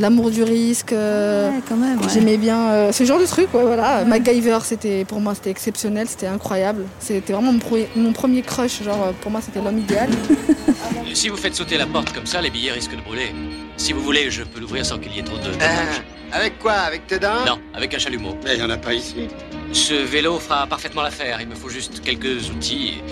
[0.00, 0.92] L'amour du risque.
[0.92, 1.98] Ouais, quand même.
[1.98, 2.06] ouais.
[2.12, 4.04] J'aimais bien ce genre de truc, ouais, voilà.
[4.04, 6.84] MacGyver, c'était pour moi c'était exceptionnel, c'était incroyable.
[7.00, 7.60] C'était vraiment mon,
[7.96, 10.08] mon premier crush, genre pour moi c'était l'homme idéal.
[11.14, 13.34] Si vous faites sauter la porte comme ça, les billets risquent de brûler.
[13.76, 16.02] Si vous voulez, je peux l'ouvrir sans qu'il y ait trop de dommages.
[16.32, 16.72] Ah, avec quoi?
[16.72, 17.44] Avec tes dents?
[17.46, 18.36] Non, avec un chalumeau.
[18.44, 19.28] Mais il n'y en a pas ici.
[19.72, 21.38] Ce vélo fera parfaitement l'affaire.
[21.40, 23.02] Il me faut juste quelques outils.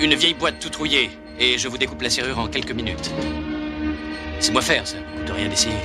[0.00, 1.10] Une vieille boîte tout rouillée.
[1.38, 3.10] Et je vous découpe la serrure en quelques minutes.
[4.40, 5.76] C'est moi faire, ça ne coûte rien d'essayer.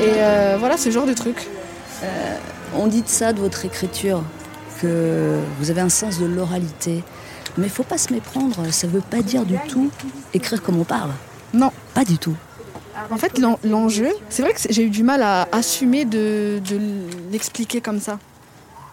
[0.00, 1.36] Et euh, voilà ce genre de truc.
[2.74, 4.22] On dit de ça de votre écriture
[4.82, 7.02] que vous avez un sens de l'oralité.
[7.58, 9.90] Mais faut pas se méprendre, ça veut pas dire du tout
[10.32, 11.10] écrire comme on parle.
[11.52, 12.34] Non, Pas du tout.
[13.10, 16.80] En fait, l'en- l'enjeu, c'est vrai que j'ai eu du mal à assumer de, de
[17.30, 18.18] l'expliquer comme ça.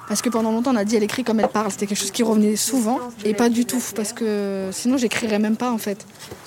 [0.08, 1.72] Parce que pendant longtemps, on a dit elle écrit comme elle parle.
[1.72, 3.82] C'était quelque chose qui revenait souvent et pas du tout.
[3.96, 6.06] Parce que sinon, j'écrirais même pas en fait.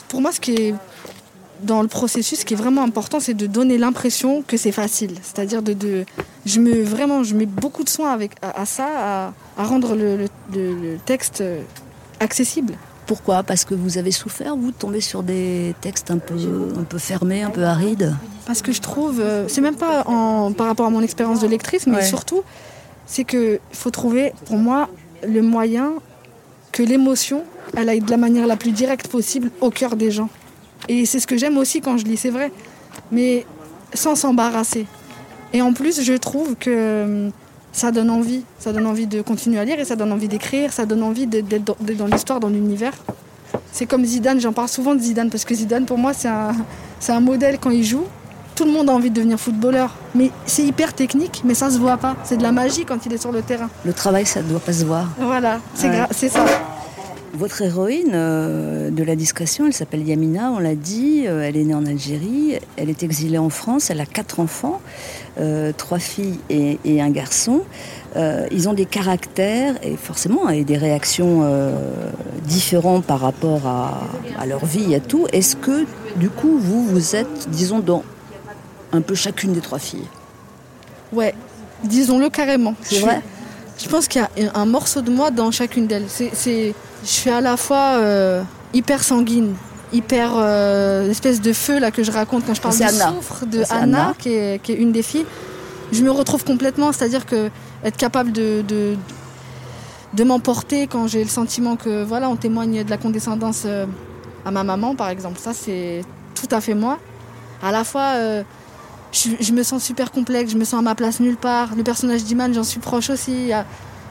[0.08, 0.74] Pour moi, ce qui est
[1.62, 5.12] dans le processus, ce qui est vraiment important, c'est de donner l'impression que c'est facile.
[5.22, 6.04] C'est-à-dire de, de-
[6.44, 9.94] je me vraiment, je mets beaucoup de soin avec à, à ça, à, à rendre
[9.94, 11.42] le, le- le- le texte
[12.20, 12.74] accessible.
[13.06, 13.42] Pourquoi?
[13.42, 16.34] Parce que vous avez souffert, vous, de tomber sur des textes un peu,
[16.78, 18.14] un peu fermés, un peu arides?
[18.46, 21.46] Parce que je trouve, euh, c'est même pas en, par rapport à mon expérience de
[21.46, 22.04] lectrice, mais Ouais.
[22.04, 22.42] surtout,
[23.06, 24.88] c'est qu'il faut trouver, pour moi,
[25.26, 25.92] le moyen
[26.72, 27.44] que l'émotion,
[27.76, 30.30] elle aille de la manière la plus directe possible au cœur des gens.
[30.88, 32.50] Et c'est ce que j'aime aussi quand je lis, c'est vrai,
[33.12, 33.44] mais
[33.92, 34.86] sans s'embarrasser.
[35.52, 37.30] Et en plus, je trouve que euh,
[37.74, 40.72] ça donne envie, ça donne envie de continuer à lire et ça donne envie d'écrire,
[40.72, 42.92] ça donne envie d'être dans, l'histoire, dans l'univers.
[43.72, 47.20] C'est comme Zidane, j'en parle souvent de Zidane parce que Zidane, pour moi, c'est un,
[47.20, 48.04] modèle quand il joue.
[48.54, 51.78] Tout le monde a envie de devenir footballeur, mais c'est hyper technique, mais ça se
[51.78, 52.14] voit pas.
[52.22, 53.68] C'est de la magie quand il est sur le terrain.
[53.84, 55.08] Le travail, ça ne doit pas se voir.
[55.18, 55.96] Voilà, c'est Ouais.
[55.96, 56.44] gra- c'est ça.
[57.36, 61.64] Votre héroïne euh, de la discrétion, elle s'appelle Yamina, on l'a dit, euh, elle est
[61.64, 64.80] née en Algérie, elle est exilée en France, elle a quatre enfants,
[65.40, 67.62] euh, trois filles et, et un garçon.
[68.52, 71.42] Ils ont des caractères et forcément et des réactions
[72.44, 74.02] différentes par rapport à,
[74.38, 75.26] à leur vie et à tout.
[75.32, 78.04] Est-ce que du coup vous, vous êtes, disons, dans
[78.92, 80.06] un peu chacune des trois filles?
[81.12, 81.34] Ouais,
[81.82, 82.76] disons-le carrément.
[82.82, 83.20] C'est vrai?
[83.78, 86.06] Je pense qu'il y a un morceau de moi dans chacune d'elles.
[86.08, 89.54] C'est, je suis à la fois euh, hyper sanguine,
[89.92, 93.08] hyper euh, espèce de feu là que je raconte quand je parle du Anna.
[93.10, 94.14] soufre de Anna, Anna.
[94.18, 95.26] Qui, est, qui est une des filles.
[95.92, 97.50] je me retrouve complètement, c'est-à-dire que
[97.84, 98.96] être capable de, de,
[100.14, 103.86] de m'emporter quand j'ai le sentiment que voilà, on témoigne de la condescendance euh,
[104.44, 105.38] à ma maman, par exemple.
[105.38, 106.02] Ça, c'est
[106.34, 106.98] tout à fait moi.
[107.62, 108.42] À la fois, euh,
[109.14, 111.74] je, je me sens super complexe, je me sens à ma place nulle part.
[111.76, 113.50] Le personnage d'Iman, j'en suis proche aussi.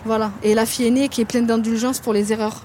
[0.05, 0.31] Voilà.
[0.43, 2.61] Et la fille aînée qui est pleine d'indulgence pour les erreurs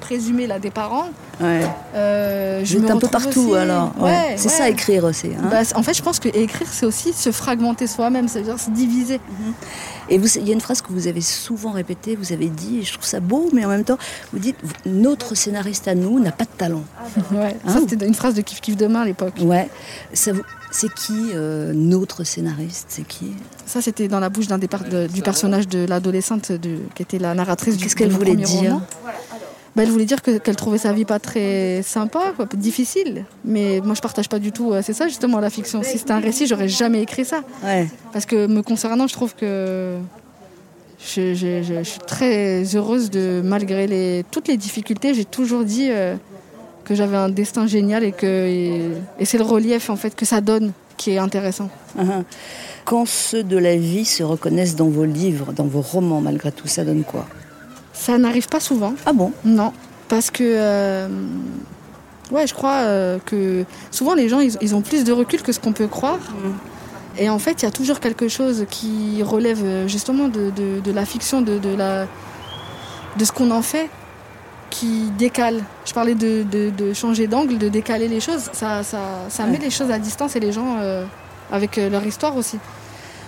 [0.00, 1.10] présumées là, des parents.
[1.40, 1.60] Ouais.
[1.94, 3.56] Euh, je me un peu partout aussi.
[3.56, 3.92] alors.
[3.98, 4.10] Ouais.
[4.10, 4.54] Ouais, c'est ouais.
[4.54, 5.28] ça écrire aussi.
[5.28, 5.48] hein.
[5.50, 9.20] Bah, en fait, je pense que écrire, c'est aussi se fragmenter soi-même, c'est-à-dire se diviser.
[10.08, 12.78] Et vous, il y a une phrase que vous avez souvent répétée, vous avez dit,
[12.80, 13.98] et je trouve ça beau, mais en même temps,
[14.32, 16.82] vous dites notre scénariste à nous n'a pas de talent.
[17.32, 17.56] Ouais.
[17.66, 19.34] Hein Ça, c'était une phrase de Kif Kif Demain à l'époque.
[19.42, 19.68] Ouais.
[20.14, 22.86] Ça vous- C'est qui euh, notre scénariste?
[22.90, 23.32] C'est qui?
[23.66, 26.52] Ça, c'était dans la bouche d'un des par- de- du personnage de l'adolescente
[26.94, 28.80] qui était la narratrice du Qu'est-ce qu'elle voulait dire?
[29.76, 33.24] Bah, Elle voulait dire que- qu'elle trouvait sa vie pas très sympa, quoi, difficile.
[33.44, 34.72] Mais moi, je partage pas du tout.
[34.72, 35.82] euh, C'est ça, justement, la fiction.
[35.82, 37.42] Si c'était un récit, j'aurais jamais écrit ça.
[37.64, 37.88] Ouais.
[38.12, 39.96] Parce que me concernant, je trouve que
[40.98, 45.64] je, je- je- je suis très heureuse de, malgré les, toutes les difficultés, j'ai toujours
[45.64, 46.16] dit euh,
[46.90, 50.26] que j'avais un destin génial et que et, et c'est le relief en fait que
[50.32, 51.68] ça donne qui est intéressant.
[51.96, 52.24] Uhum.
[52.84, 56.66] Quand ceux de la vie se reconnaissent dans vos livres, dans vos romans, malgré tout,
[56.66, 57.24] ça donne quoi?
[57.92, 58.94] Ça n'arrive pas souvent.
[59.06, 59.30] Ah bon?
[59.44, 59.72] Non,
[60.08, 61.06] parce que euh,
[62.32, 65.52] ouais, je crois euh, que souvent les gens ils, ils ont plus de recul que
[65.52, 66.18] ce qu'on peut croire.
[67.18, 70.80] Et en fait, il y a toujours quelque chose qui relève euh, justement de, de-
[70.80, 72.06] de la fiction, de, de la,
[73.18, 73.88] de ce qu'on en fait,
[74.70, 75.62] qui décale.
[75.84, 78.44] Je parlais de, de- de changer d'angle, de décaler les choses.
[78.52, 81.04] Ça, ça, ça met les choses à distance et les gens euh,
[81.52, 82.58] avec euh, leur histoire aussi.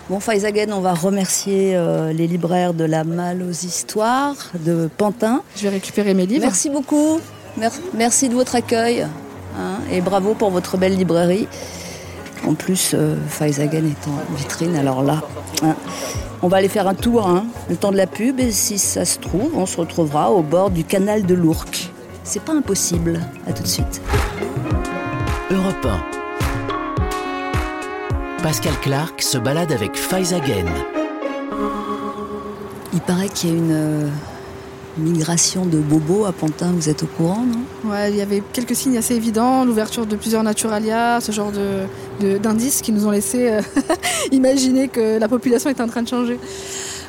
[0.08, 5.42] Bon, Faizagen, on va remercier euh, les libraires de la Malle aux Histoires, de Pantin.
[5.56, 6.44] Je vais récupérer mes livres.
[6.44, 7.20] Merci beaucoup.
[7.56, 9.02] Mer- Merci de votre accueil.
[9.02, 11.46] hein, et bravo pour votre belle librairie.
[12.46, 15.22] En plus, euh, est en vitrine, alors là,
[15.62, 15.76] hein,
[16.42, 19.04] on va aller faire un tour, hein, le temps de la pub, et si ça
[19.04, 21.90] se trouve, on se retrouvera au bord du canal de l'Ourcq.
[22.24, 23.20] C'est pas impossible.
[23.46, 24.00] À tout de suite.
[25.50, 26.22] Europe 1.
[28.42, 30.66] Pascal Clark se balade avec Faizagen.
[32.92, 34.08] Il paraît qu'il y a une euh,
[34.98, 37.90] migration de bobos à Pantin, vous êtes au courant, non?
[37.90, 41.84] Ouais, il y avait quelques signes assez évidents, l'ouverture de plusieurs naturalia, ce genre de,
[42.20, 43.60] de- d'indices qui nous ont laissé euh,
[44.32, 46.38] imaginer que la population est en train de changer.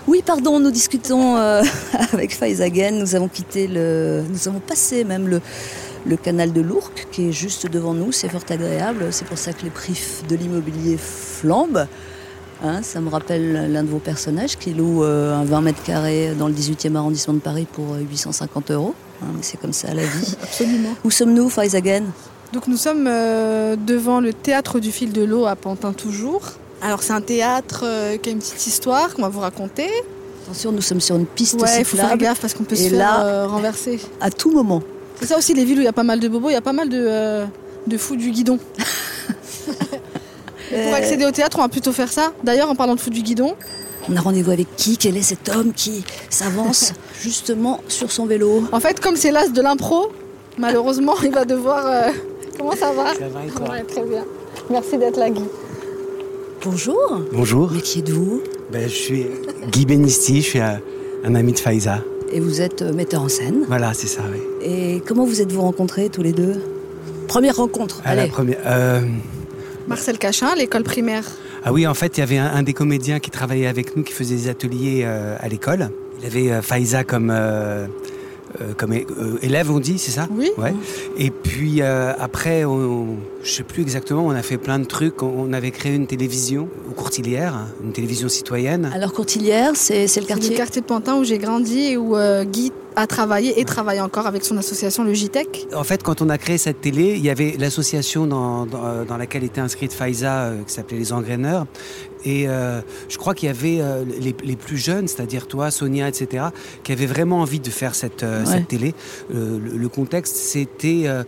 [0.07, 1.61] Oui, pardon, nous discutons euh,
[2.13, 2.91] avec Faizagen.
[2.99, 4.23] Nous avons quitté le.
[4.29, 5.39] Nous avons passé même le,
[6.05, 8.11] le canal de l'Ourcq qui est juste devant nous.
[8.11, 9.07] C'est fort agréable.
[9.11, 11.87] C'est pour ça que les prix de l'immobilier flambent.
[12.65, 16.31] Hein, ça me rappelle l'un de vos personnages qui loue euh, un 20 mètres carrés
[16.37, 18.95] dans le 18e arrondissement de Paris pour euh, 850 euros.
[19.21, 20.35] Hein, mais c'est comme ça la vie.
[20.43, 20.95] Absolument.
[21.03, 22.03] Où sommes-nous, Faizagen?
[22.53, 26.41] Donc nous sommes euh, devant le théâtre du fil de l'eau à Pantin toujours.
[26.81, 29.89] Alors c'est un théâtre euh, qui a une petite histoire qu'on va vous raconter.
[30.45, 32.89] Attention, nous sommes sur une piste Ouais, il faut faire gaffe parce qu'on peut se
[32.89, 33.99] faire là- euh, renverser.
[34.21, 34.81] à tout moment.
[35.19, 36.57] C'est ça aussi les villes où il y a pas mal de bobos, il y
[36.57, 37.45] a pas mal de, euh,
[37.87, 38.57] de fous du guidon.
[40.73, 42.33] Et pour Euh, accéder au théâtre, on va plutôt faire ça.
[42.43, 43.55] D'ailleurs, en parlant de fous du guidon,
[44.09, 44.97] On a rendez-vous avec qui?
[44.97, 48.63] Quel est cet homme qui s'avance justement sur son vélo?
[48.73, 50.11] En fait, comme c'est l'as de l'impro,
[50.57, 51.85] malheureusement, il va devoir.
[51.87, 52.11] euh,
[52.57, 53.13] Comment ça va?
[53.13, 53.69] Ça va et toi?
[53.69, 54.25] Ouais, Très bien.
[54.69, 55.43] Merci d'être là, Guy.
[56.65, 56.97] Bonjour
[57.33, 58.41] Bonjour, Mais qui êtes-vous?
[58.71, 59.25] Ben, je suis
[59.71, 60.79] Guy Benisti, je suis un,
[61.25, 61.99] un ami de Faiza.
[62.31, 63.65] Et vous êtes euh, metteur en scène?
[63.67, 64.39] Voilà, c'est ça, oui.
[64.61, 66.61] Et comment vous êtes-vous rencontrés tous les deux?
[67.27, 68.31] Première rencontre, À la allez.
[68.31, 69.01] première, euh,
[69.87, 71.25] Marcel Cachin, l'école primaire.
[71.63, 74.13] ah oui, en fait, il y avait un, des comédiens qui travaillait avec nous, qui
[74.13, 75.89] faisait des ateliers euh, à l'école.
[76.19, 77.31] Il avait euh, Faiza comme,
[78.61, 80.27] euh, comme euh, élève, on dit, c'est ça?
[80.31, 80.51] Oui.
[80.57, 80.73] Ouais.
[81.17, 85.21] Et puis euh, après, on, je sais plus exactement, on a fait plein de trucs.
[85.23, 88.91] On, on avait créé une télévision aux Courtilières, une télévision citoyenne.
[88.93, 92.15] Alors Courtilière, c'est le C'est quartier le quartier de Pantin où j'ai grandi et où
[92.15, 95.67] euh, Guy a travaillé et travaille encore avec son association le JTEC.
[95.75, 99.17] En fait, quand on a créé cette télé, il y avait l'association dans, dans, dans
[99.17, 101.65] laquelle était inscrite Faiza, euh, qui s'appelait Les Engraineurs.
[102.25, 106.07] Et euh, je crois qu'il y avait euh, les, les plus jeunes, c'est-à-dire toi, Sonia,
[106.07, 106.45] etc.,
[106.83, 108.51] qui avaient vraiment envie de faire cette, euh, Ouais.
[108.53, 108.93] cette télé.
[109.33, 111.23] Euh, le, le contexte, c'était euh,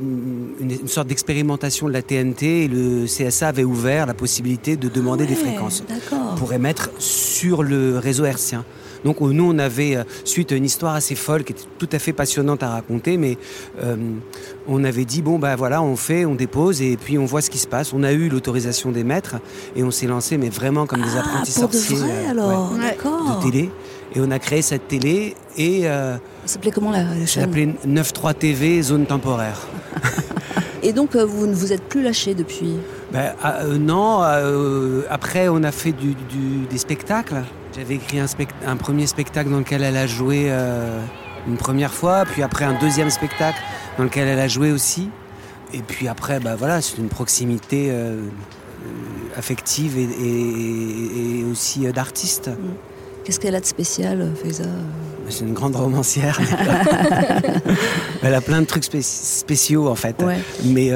[0.00, 4.88] une, une sorte d'expérimentation de la TNT et le CSA avait ouvert la possibilité de
[4.88, 5.82] demander des fréquences
[6.36, 8.64] pour émettre sur le réseau hertzien.
[9.04, 11.88] Donc euh, nous, on avait, euh, suite à une histoire assez folle qui était tout
[11.92, 13.38] à fait passionnante à raconter, mais
[13.82, 13.96] euh,
[14.68, 17.50] on avait dit, bon, bah voilà, on fait, on dépose et puis on voit ce
[17.50, 17.92] qui se passe.
[17.92, 19.36] On a eu l'autorisation d'émettre
[19.76, 22.30] et on s'est lancé, mais vraiment comme des Ah, apprentis pour de sorciers vrai euh,
[22.30, 22.80] alors, Ouais.
[22.80, 23.38] d'accord.
[23.42, 23.70] de télé.
[24.14, 27.44] Et on a créé cette télé et euh, Ça s'appelait comment la, la ça chaîne
[27.44, 29.60] s'appelait 9.3 TV, zone temporaire.
[30.82, 32.72] Et donc vous ne vous êtes plus lâché depuis?
[33.12, 37.42] Ben, ah, euh, non, euh, après on a fait du, du- des spectacles.
[37.76, 38.18] J'avais écrit
[38.66, 41.00] un, premier spectacle dans lequel elle a joué euh,
[41.46, 43.58] une première fois, puis après un deuxième spectacle
[43.96, 45.08] dans lequel elle a joué aussi.
[45.72, 51.86] Et puis après, bah voilà, c'est une proximité euh, euh, affective et, et- et aussi
[51.86, 52.50] euh, d'artiste.
[53.24, 54.64] Qu'est-ce qu'elle a de spécial, Faiza
[55.28, 56.40] C'est une grande romancière.
[58.22, 60.20] elle a plein de trucs spé- spéciaux en fait.
[60.22, 60.38] Ouais.
[60.64, 60.90] Mais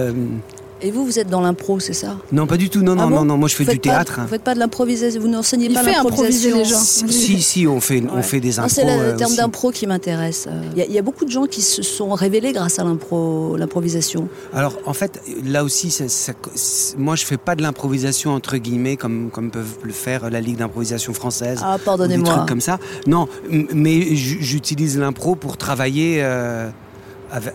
[0.83, 2.17] Et vous, vous êtes dans l'impro, c'est ça?
[2.33, 2.83] Non, pas du tout.
[2.83, 3.39] Non, non, Ah bon non, non.
[3.39, 4.21] Moi, je fais du faites pas- théâtre.
[4.23, 6.09] Vous faites pas de l'improvisation, vous n'enseignez pas l'improvisation.
[6.11, 6.79] improviser les gens.
[6.79, 8.69] Si, si, on fait, on fait des Non, impros.
[8.75, 10.47] c'est le euh, terme d'impro qui m'intéresse.
[10.47, 12.79] Euh, Il y, a- il y a beaucoup de gens qui se sont révélés grâce
[12.79, 14.29] à l'impro, l'improvisation.
[14.53, 18.57] Alors, en fait, là aussi, ça- ça- c'est- moi, je fais pas de l'improvisation entre
[18.59, 21.61] guillemets comme comme peuvent le faire la Ligue d'improvisation française.
[21.63, 22.35] Ah, ou des pardonnez-moi.
[22.35, 22.79] trucs comme ça.
[23.07, 23.27] Non,
[23.73, 26.69] mais j'utilise l'impro pour travailler euh,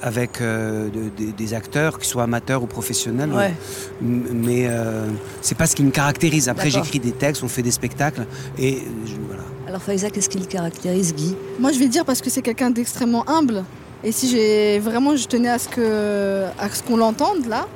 [0.02, 3.32] avec euh, de- de- des acteurs, qu'ils soient amateurs ou professionnels.
[3.34, 3.54] Ouais.
[4.02, 5.06] Mais euh,
[5.42, 6.50] c'est pas ce qui me caractérise.
[6.50, 8.26] Après, j'écris des textes, on fait des spectacles,
[8.58, 9.44] et euh, je- voilà.
[9.68, 11.36] Alors Faiza, qu'est-ce qui le caractérise, Guy?
[11.60, 13.64] Moi, je vais dire parce que c'est quelqu'un d'extrêmement humble.
[14.04, 17.68] Et si j'ai vraiment, je tenais à ce que, à ce qu'on l'entende là,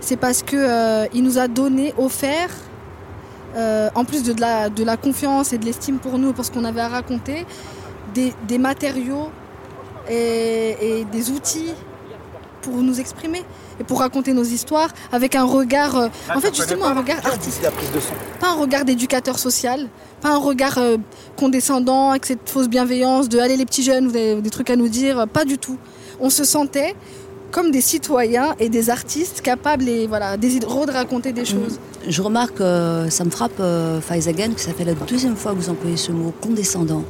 [0.00, 2.50] c'est parce que euh, il nous a donné, offert,
[3.56, 6.44] euh, en plus de, de la, de la confiance et de l'estime pour nous, pour
[6.44, 7.44] ce qu'on avait à raconter,
[8.14, 9.30] des, des matériaux
[10.08, 11.72] et, et des outils
[12.62, 13.42] pour nous exprimer
[13.80, 17.66] et pour raconter nos histoires avec un regard, euh, en fait justement un regard artistique
[18.40, 19.88] pas un regard d'éducateur social,
[20.20, 20.96] pas un regard euh,
[21.36, 24.76] condescendant avec cette fausse bienveillance de allez les petits jeunes, vous avez des trucs à
[24.76, 25.76] nous dire, pas du tout.
[26.20, 26.94] On se sentait
[27.52, 31.78] comme des citoyens et des artistes capables et voilà, désireux de raconter des choses.
[32.08, 35.52] Je remarque, euh, ça me frappe, euh, Faiza Gan, que ça fait la deuxième fois
[35.52, 37.04] que vous employez ce mot condescendant.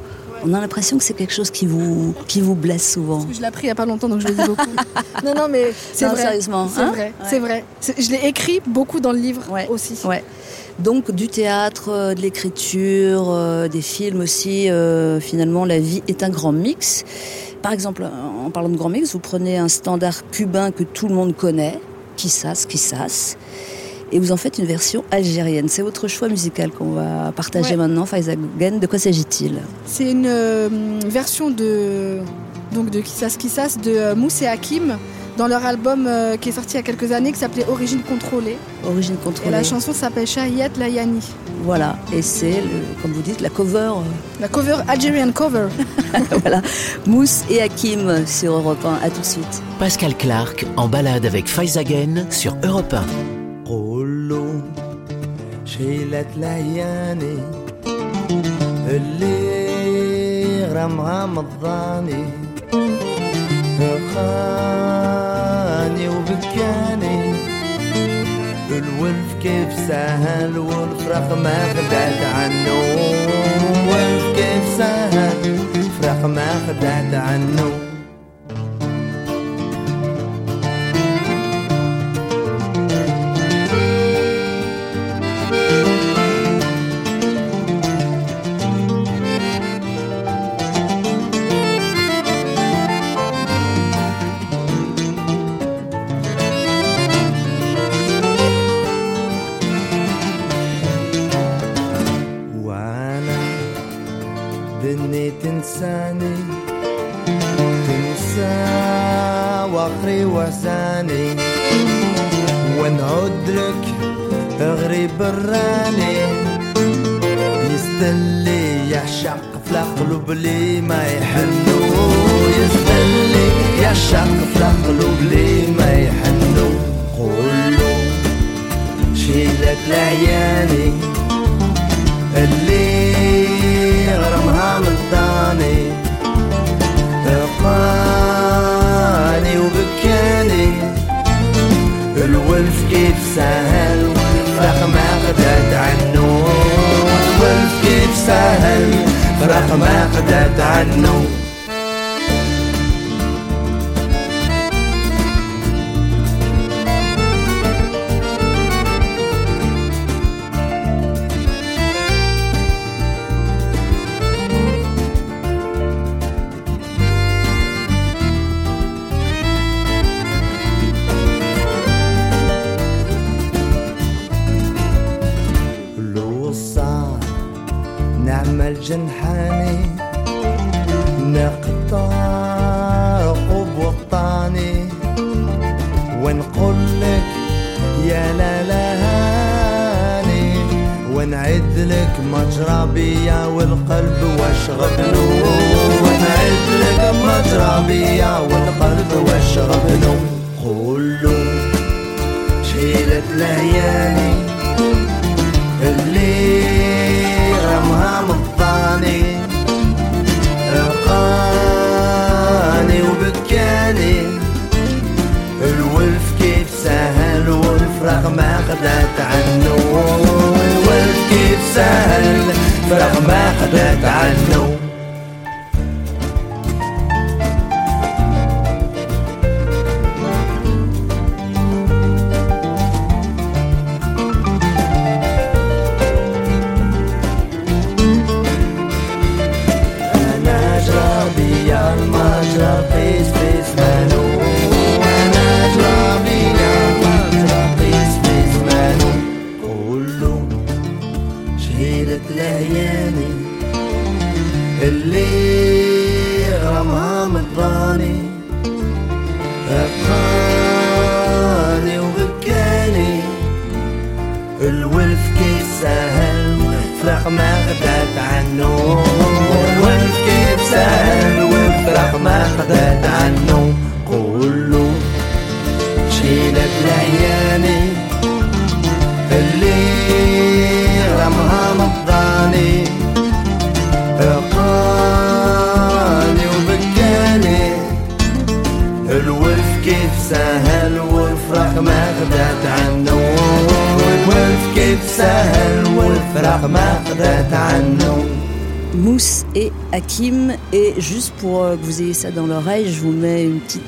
[0.45, 3.25] On a l'impression que c'est quelque chose qui vous, qui vous blesse souvent.
[3.31, 4.69] Je l'ai appris il n'y a pas longtemps donc je le dis beaucoup.
[5.25, 6.21] non non mais c'est vrai.
[6.21, 7.29] sérieusement, C'est hein vrai, Ouais.
[7.29, 7.63] c'est vrai.
[7.97, 9.67] Je l'ai écrit beaucoup dans le livre Ouais.
[9.69, 9.95] aussi.
[10.05, 10.23] Ouais.
[10.79, 14.69] Donc du théâtre, euh, de l'écriture, euh, des films aussi.
[14.69, 17.03] euh, finalement, la vie est un grand mix.
[17.61, 18.03] Par exemple,
[18.45, 21.79] en parlant de grand mix, vous prenez un standard cubain que tout le monde connaît,
[22.17, 23.37] Kissas, Kissas,
[24.13, 25.67] et vous en faites une version algérienne.
[25.67, 27.75] C'est votre choix musical qu'on va partager Ouais.
[27.77, 28.79] maintenant, Faiza Gen.
[28.79, 29.59] De quoi s'agit-il?
[29.85, 30.69] C'est une euh,
[31.07, 32.19] version de
[32.73, 34.97] donc de Kissas Kissas de euh, Mousse et Hakim
[35.37, 38.01] dans leur album euh, qui est sorti il y a quelques années qui s'appelait Origine
[38.01, 38.57] contrôlée.
[38.85, 39.51] Origine Et contrôlée.
[39.51, 41.21] la chanson s'appelle Shahiyat Layani.
[41.63, 42.61] Voilà, et c'est,
[43.01, 43.91] comme vous dites, la cover.
[44.41, 45.67] La cover Algerian cover.
[46.41, 46.61] voilà,
[47.07, 49.05] Mousse et Hakim sur Europe 1.
[49.05, 49.63] À tout de suite.
[49.79, 53.42] Pascal Clark en balade avec Faizagen sur Europe 1.
[54.03, 54.61] قولوا
[55.65, 57.37] شيلت لياني
[58.87, 62.23] اللي غرامها مضاني
[64.13, 65.29] خاني
[66.09, 67.33] وبكاني.
[68.71, 72.79] الولف كيف سهل والفرق ما خدعت عنه.
[73.89, 75.57] والف كيف سهل
[76.01, 77.92] فرق ما خدعت عنه.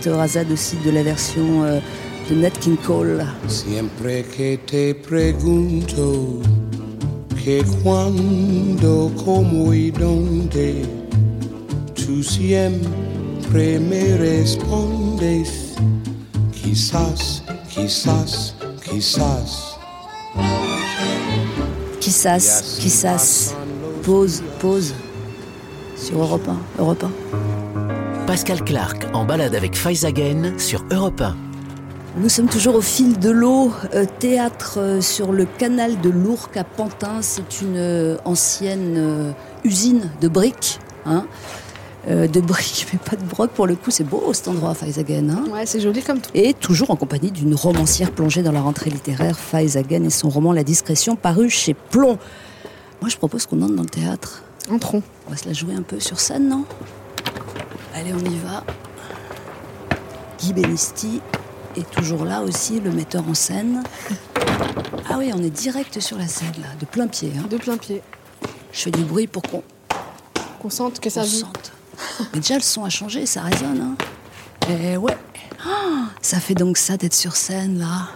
[0.05, 1.79] Petite rasade aussi de la version euh,
[2.29, 3.25] de Nat King Cole.
[3.47, 6.41] Siempre que te pregunto
[7.43, 10.85] que cuando, cómo y dónde,
[11.95, 15.75] tú siempre me respondes,
[16.51, 17.43] quizás,
[17.73, 19.77] quizás, quizás.
[21.99, 23.55] Kissas, Kissas.
[24.05, 24.93] Pause, pause.
[25.97, 26.59] Sur Europe 1.
[26.77, 28.04] Europe 1.
[28.27, 31.35] Pascal Clark en balade avec Faizagen sur Europe 1.
[32.17, 36.55] Nous sommes toujours au fil de l'eau, euh, théâtre euh, sur le canal de l'Ourcq
[36.57, 37.21] à Pantin.
[37.21, 39.31] C'est une euh, ancienne euh,
[39.63, 40.79] usine de briques.
[41.05, 41.25] Hein
[42.07, 43.91] Euh, de briques, mais pas de broc pour le coup.
[43.91, 45.29] C'est beau cet endroit, Faizagen.
[45.29, 46.29] Hein Ouais, c'est joli comme tout.
[46.33, 50.53] et toujours en compagnie d'une romancière plongée dans la rentrée littéraire, Faizagen, et son roman
[50.53, 52.17] La discrétion, paru chez Plomb.
[53.01, 54.43] Moi, je propose qu'on entre dans le théâtre.
[54.71, 55.03] Entrons.
[55.27, 56.63] On va se la jouer un peu sur scène, non?
[57.95, 58.63] Allez, on y va.
[60.39, 61.21] Guy Benisti
[61.77, 63.83] est toujours là aussi, le metteur en scène.
[65.09, 67.31] Ah oui, on est direct sur la scène, là, de plein pied.
[67.39, 67.45] hein.
[67.49, 68.01] De plein pied.
[68.73, 69.63] Je fais du bruit pour qu'on
[70.61, 71.39] Qu'on sente que ça vit.
[71.39, 71.71] sente.
[72.33, 73.95] Mais déjà, le son a changé, ça résonne.
[74.67, 74.69] Hein.
[74.69, 75.17] Et ouais.
[75.65, 78.09] Ah, ça fait donc ça d'être sur scène, là.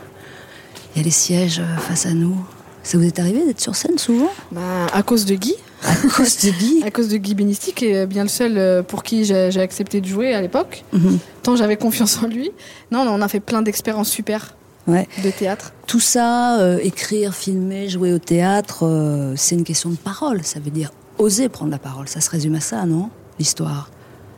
[0.93, 2.35] Il y a les sièges euh, face à nous.
[2.83, 4.31] Ça vous est arrivé d'être sur scène souvent?
[4.51, 5.55] Bah, à cause de Guy.
[5.83, 8.83] À cause de Guy À cause de Guy Benisti, qui est bien le seul euh,
[8.83, 10.83] pour qui j'ai accepté de jouer à l'époque.
[10.93, 11.19] Mhm.
[11.43, 12.51] Tant j'avais confiance en lui.
[12.91, 14.55] Non, on a fait plein d'expériences super
[14.87, 15.07] Ouais.
[15.23, 15.73] de théâtre.
[15.85, 20.43] Tout ça, euh, écrire, filmer, jouer au théâtre, euh, c'est une question de parole.
[20.43, 22.07] Ça veut dire oser prendre la parole.
[22.07, 23.91] Ça se résume à ça, non L'histoire?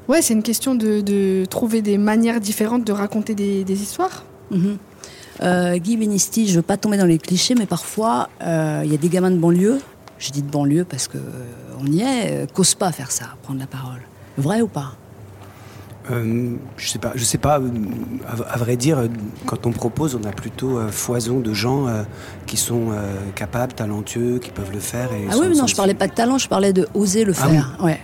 [0.10, 4.26] Ouais, c'est une question de, de trouver des manières différentes de raconter des, des histoires.
[4.52, 4.78] Mhm.
[5.42, 8.94] Euh, Guy Benisti, je veux pas tomber dans les clichés, mais parfois, euh, il y
[8.94, 9.80] a des gamins de banlieue,
[10.22, 11.22] je dis de banlieue parce que euh,
[11.82, 14.00] on y est, euh, qu'osent pas faire ça, prendre la parole.
[14.38, 14.94] Vrai ou pas?
[16.10, 17.60] Euh, je sais pas, je sais pas.
[17.60, 17.70] euh,
[18.28, 19.08] À, à vrai dire, euh,
[19.46, 22.04] quand on propose, on a plutôt euh, foison de gens euh,
[22.48, 25.12] qui sont euh, capables, talentueux, qui peuvent le faire.
[25.14, 27.34] Et Ah oui, mais non, je parlais pas de talent, je parlais de oser le
[27.38, 27.78] Ah faire.
[27.82, 28.00] Ouais.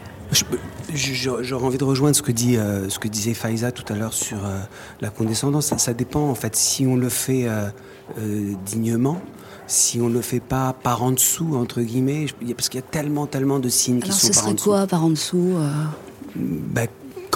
[0.93, 4.13] J'aurais envie de rejoindre ce que, dit, euh, ce que disait Faiza tout à l'heure
[4.13, 4.59] sur euh,
[5.01, 5.67] la condescendance.
[5.67, 7.67] Ça, ça dépend, en fait, si on le fait euh,
[8.19, 9.19] euh, dignement,
[9.67, 13.27] si on le fait pas par en dessous, entre guillemets, parce qu'il y a tellement,
[13.27, 14.69] tellement de signes qui Alors sont ce par en serait dessous.
[14.69, 15.69] quoi par en dessous euh?
[16.35, 16.81] Bah,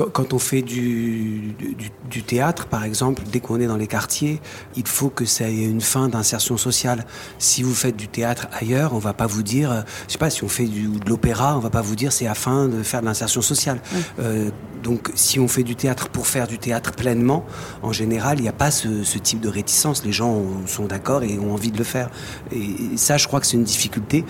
[0.05, 1.75] quand, on fait du, du,
[2.09, 4.39] du théâtre, par exemple, dès qu'on est dans les quartiers,
[4.75, 7.05] il faut que ça ait une fin d'insertion sociale.
[7.39, 10.29] Si vous faites du théâtre ailleurs, on va pas vous dire, euh, je sais pas,
[10.29, 13.01] si on fait du, de l'opéra, on va pas vous dire c'est afin de faire
[13.01, 13.81] de l'insertion sociale.
[14.19, 14.49] Euh,
[14.83, 17.45] donc, si on fait du théâtre pour faire du théâtre pleinement,
[17.83, 20.03] en général, il n'y a pas ce, ce type de réticence.
[20.03, 22.09] Les gens ont- sont d'accord et ont envie de le faire.
[22.51, 24.25] Et ça, je crois que c'est une difficulté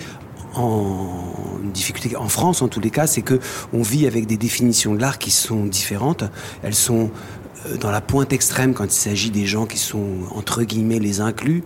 [0.54, 3.40] en une difficulté en France en tous les cas, c'est que
[3.72, 6.24] on vit avec des définitions de l'art qui sont différentes.
[6.62, 7.10] Elles sont
[7.66, 11.20] euh, dans la pointe extrême, quand il s'agit des gens qui sont entre guillemets les
[11.20, 11.62] inclus,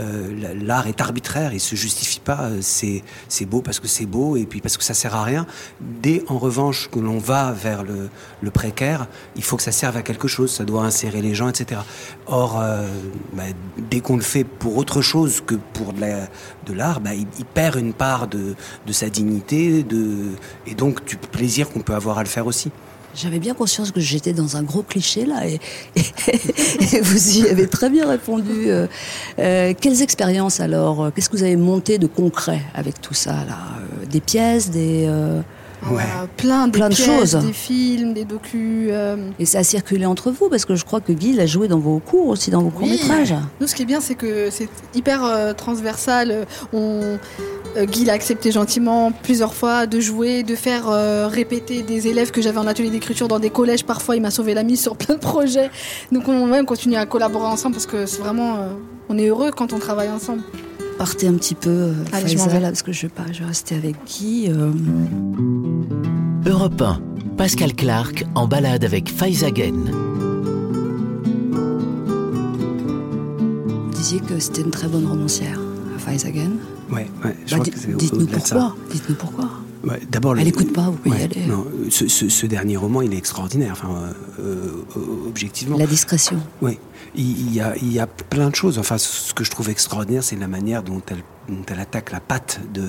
[0.00, 2.42] euh, la- l'art est arbitraire, il se justifie pas.
[2.50, 5.46] euh, C'est beau parce que c'est beau et puis parce que ça sert à rien.
[5.80, 8.08] Dès en revanche que l'on va vers le,
[8.50, 10.50] précaire, il faut que ça serve à quelque chose.
[10.52, 11.80] Ça doit insérer les gens, etc.
[12.26, 12.86] Or, euh,
[13.32, 13.44] bah,
[13.90, 16.28] dès qu'on le fait pour autre chose que pour de la-
[16.66, 18.54] de l'art, bah, il, il perd une part de,
[18.86, 20.30] de sa dignité, de
[20.66, 22.70] et donc du plaisir qu'on peut avoir à le faire aussi.
[23.14, 25.58] J'avais bien conscience que j'étais dans un gros cliché là et,
[25.96, 28.70] et vous y avez très bien répondu.
[28.70, 28.86] Euh,
[29.38, 31.12] euh, quelles expériences alors?
[31.12, 33.58] Qu'est-ce que vous avez monté de concret avec tout ça là?
[33.80, 35.08] Euh, Des pièces, des
[35.82, 37.34] euh, Euh, plein, des Plein de pièces, choses.
[37.44, 38.88] des films, des docus.
[38.92, 41.68] euh, et ça a circulé entre vous parce que je crois que Guy l'a joué
[41.68, 43.34] dans vos cours aussi dans vos courts métrages.
[43.60, 46.46] Nous, ce qui est bien, c'est que c'est hyper euh, transversal.
[46.72, 47.18] On,
[47.76, 52.30] euh, Guy l'a accepté gentiment plusieurs fois de jouer, de faire euh, répéter des élèves
[52.30, 53.84] que j'avais en atelier d'écriture dans des collèges.
[53.84, 55.70] Parfois, il m'a sauvé la mise sur plein de projets.
[56.12, 58.56] Donc, on va même continuer à collaborer ensemble parce que c'est vraiment.
[58.56, 58.68] euh,
[59.08, 60.42] on est heureux quand on travaille ensemble.
[61.00, 62.60] Partez un petit peu, euh, Allez, je m'en Faiza, vais.
[62.60, 64.48] là, parce que je vais pas, je vais rester avec Guy.
[64.50, 64.70] euh,
[66.44, 67.00] Europe 1,
[67.38, 69.86] Pascal Clark en balade avec Faizagen.
[73.86, 75.58] Vous disiez que c'était une très bonne romancière,
[75.96, 76.58] Faizagen.
[76.92, 78.76] Ouais, ouais, je Bah, crois di- que c'est au- Dites-nous pourquoi.
[78.92, 79.48] Dites-nous pourquoi.
[79.84, 81.46] Ouais, D'abord, le- Elle écoute pas, vous pouvez y aller.
[81.46, 83.72] non, ce, ce- ce dernier roman, il est extraordinaire.
[83.72, 85.78] Enfin, euh, euh, objectivement.
[85.78, 86.38] La discrétion.
[86.60, 86.78] Oui,
[87.14, 88.78] il, il y a, il y a plein de choses.
[88.78, 92.20] Enfin, ce que je trouve extraordinaire, c'est la manière dont elle, dont elle attaque la
[92.20, 92.86] patte de,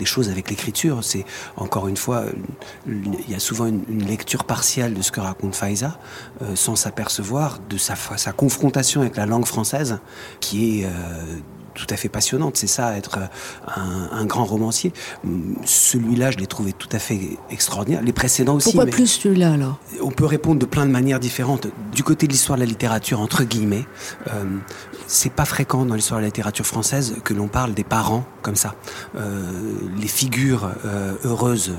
[0.00, 1.04] des choses avec l'écriture.
[1.04, 1.24] C'est
[1.56, 2.24] encore une fois,
[2.88, 5.98] il y a souvent une, une lecture partielle de ce que raconte Faiza,
[6.42, 9.98] euh, sans s'apercevoir de sa, sa confrontation avec la langue française,
[10.40, 10.86] qui est
[11.76, 12.56] tout à fait passionnante.
[12.56, 13.26] C'est ça, être euh,
[13.76, 14.92] un, un grand romancier.
[15.64, 18.02] Celui-là, je l'ai trouvé tout à fait extraordinaire.
[18.02, 18.70] Les précédents aussi.
[18.70, 19.78] Pourquoi mais- plus celui-là alors?
[20.02, 21.68] On peut répondre de plein de manières différentes.
[21.92, 23.84] Du côté de l'histoire de la littérature, entre guillemets,
[24.28, 24.44] euh,
[25.06, 28.56] c'est pas fréquent dans l'histoire de la littérature française que l'on parle des parents comme
[28.56, 28.74] ça.
[29.16, 29.42] Euh,
[29.98, 31.74] les figures euh, heureuses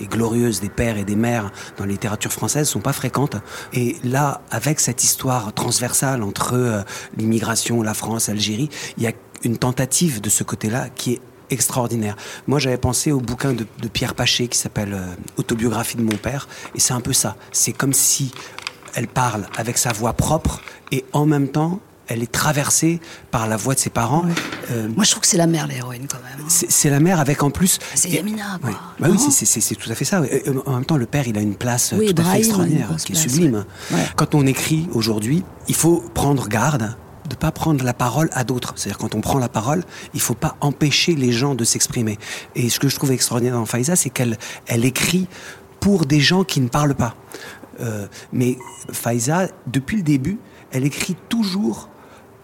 [0.00, 3.36] et glorieuses des pères et des mères dans la littérature française sont pas fréquentes.
[3.72, 6.84] Et là, avec cette histoire transversale entre
[7.16, 9.12] l'immigration, la France, l'Algérie, il y a
[9.44, 11.20] une tentative de ce côté-là qui est
[11.50, 12.14] extraordinaire.
[12.46, 15.06] Moi, j'avais pensé au bouquin de, de Pierre Paché qui s'appelle euh,
[15.38, 17.36] Autobiographie de mon père, et c'est un peu ça.
[17.52, 18.30] C'est comme si
[18.94, 20.60] elle parle avec sa voix propre
[20.92, 21.80] et en même temps,
[22.10, 24.24] elle est traversée par la voix de ses parents.
[24.70, 26.46] Euh, Moi, je trouve que c'est la mère, l'héroïne, quand même.
[26.48, 27.78] c'est la mère avec en plus.
[27.94, 28.70] C'est Yamina, quoi.
[28.70, 28.76] Ouais.
[28.98, 30.22] Bah oui, c'est- tout à fait ça.
[30.24, 32.32] Et, euh, En même temps, le père, il a une place Oui, tout à Brahim
[32.32, 33.64] fait extraordinaire, qui est place, sublime.
[33.90, 34.06] Ouais.
[34.16, 36.96] Quand on écrit aujourd'hui, il faut prendre garde
[37.28, 38.72] de pas prendre la parole à d'autres.
[38.76, 42.18] C'est-à-dire quand on prend la parole, il faut pas empêcher les gens de s'exprimer.
[42.54, 45.28] Et ce que je trouve extraordinaire dans Faiza, c'est qu'elle elle écrit
[45.80, 47.14] pour des gens qui ne parlent pas.
[47.80, 48.58] Euh, mais
[48.92, 50.38] Faiza, depuis le début,
[50.72, 51.88] elle écrit toujours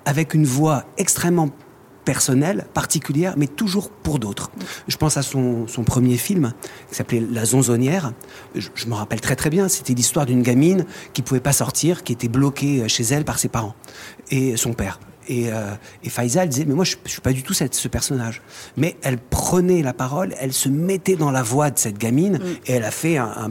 [0.04, 1.50] avec une voix extrêmement
[2.04, 4.50] personnelle, particulière, mais toujours pour d'autres.
[4.88, 6.52] Je pense à son, son premier film,
[6.88, 8.12] qui s'appelait La Zonzonnière.
[8.54, 12.02] Je, je me rappelle très très bien, c'était l'histoire d'une gamine qui pouvait pas sortir,
[12.04, 13.74] qui était bloquée chez elle par ses parents
[14.30, 14.98] et son père.
[15.28, 17.74] Et, euh, et Faiza, elle disait, mais moi, je, je suis pas du tout cette,
[17.74, 18.42] ce personnage.
[18.76, 22.72] Mais elle prenait la parole, elle se mettait dans la voix de cette gamine, et
[22.72, 23.50] elle a fait un,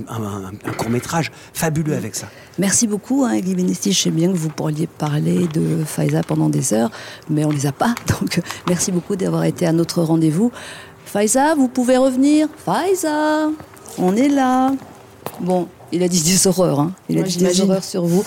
[0.78, 2.28] court métrage fabuleux avec ça.
[2.60, 3.94] Merci beaucoup, hein, Guy Benesti.
[3.94, 6.92] Je sais bien que vous pourriez parler de Faiza pendant des heures,
[7.30, 7.96] mais on les a pas.
[8.20, 10.52] Donc, merci beaucoup d'avoir été à notre rendez-vous.
[11.06, 13.50] Faiza, vous pouvez revenir Faiza,
[13.98, 14.72] on est là.
[15.40, 16.92] Bon, il a dit des horreurs, hein.
[17.10, 18.24] Il a dit des horreurs sur vous.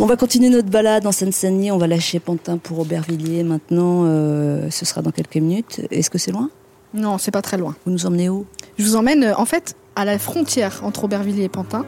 [0.00, 1.70] On va continuer notre balade en Seine-Saint-Denis.
[1.70, 4.04] On va lâcher Pantin pour Aubervilliers maintenant.
[4.04, 5.80] euh, ce sera dans quelques minutes.
[5.90, 6.50] Est-ce que c'est loin?
[6.92, 7.74] Non, c'est pas très loin.
[7.84, 8.46] Vous nous emmenez où?
[8.78, 11.84] Je vous emmène euh, en fait à la frontière entre Aubervilliers et Pantin,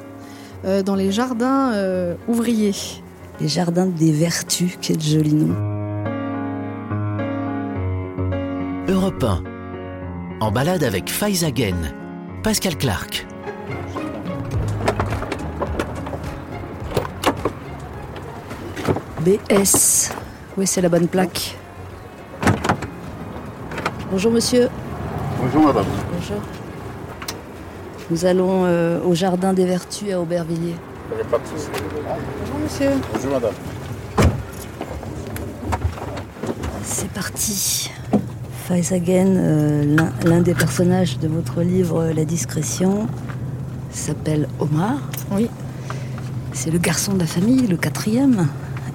[0.65, 2.75] euh, dans les jardins euh, ouvriers.
[3.41, 5.55] Les jardins des vertus, quel joli nom.
[8.89, 9.43] Europe 1,
[10.41, 11.77] en balade avec Faizagen.
[12.43, 13.27] Pascal Clark.
[19.27, 20.13] BS.
[20.57, 21.57] Oui, c'est la bonne plaque.
[24.13, 24.69] Bonjour monsieur.
[25.43, 25.85] Bonjour madame.
[26.15, 26.41] Bonjour.
[28.09, 30.77] Nous allons euh, au Jardin des Vertus à Aubervilliers.
[31.11, 31.69] Il n'y a pas de souci.
[31.75, 32.91] Bonjour monsieur.
[33.13, 33.53] Bonjour madame.
[36.85, 37.91] C'est parti.
[38.69, 43.09] Faizagen, euh, l'un- des personnages de votre livre La discrétion,
[43.91, 44.99] s'appelle Omar.
[45.33, 45.51] Oui.
[46.53, 48.47] C'est le garçon de la famille, le quatrième.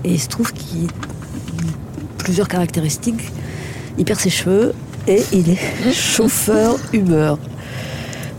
[0.04, 3.32] Et il se trouve qu'il a plusieurs caractéristiques.
[3.97, 4.74] Il perd ses cheveux
[5.08, 5.60] et il est
[5.93, 7.36] chauffeur Uber.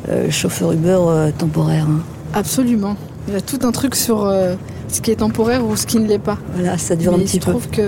[0.09, 1.87] Euh, chauffeur Uber euh, temporaire.
[1.89, 2.01] hein.
[2.35, 2.97] Absolument.
[3.29, 4.55] Il y a tout un truc sur euh,
[4.89, 6.39] ce qui est temporaire ou ce qui ne l'est pas.
[6.57, 7.53] Voilà, ça dure un petit il se peu.
[7.53, 7.85] trouve qu'il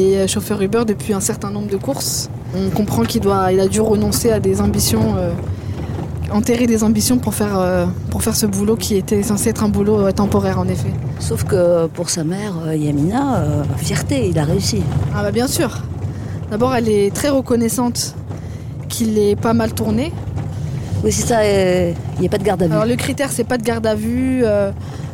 [0.00, 2.28] est chauffeur Uber depuis un certain nombre de courses.
[2.54, 5.16] On comprend qu'il doit, il a dû renoncer à des ambitions,
[6.30, 9.68] enterrer des ambitions pour faire, euh, pour faire ce boulot qui était censé être un
[9.68, 10.92] boulot euh, temporaire en effet.
[11.18, 14.82] Sauf que pour sa mère, euh, Yamina, euh, fierté, il a réussi.
[15.14, 15.82] Ah bah bien sûr.
[16.50, 18.14] D'abord, elle est très reconnaissante
[18.88, 20.12] qu'il ait pas mal tourné.
[21.02, 22.72] Oui, c'est ça, euh, il n'y a pas de garde à vue.
[22.72, 24.70] Alors le critère, c'est pas de garde à vue, euh,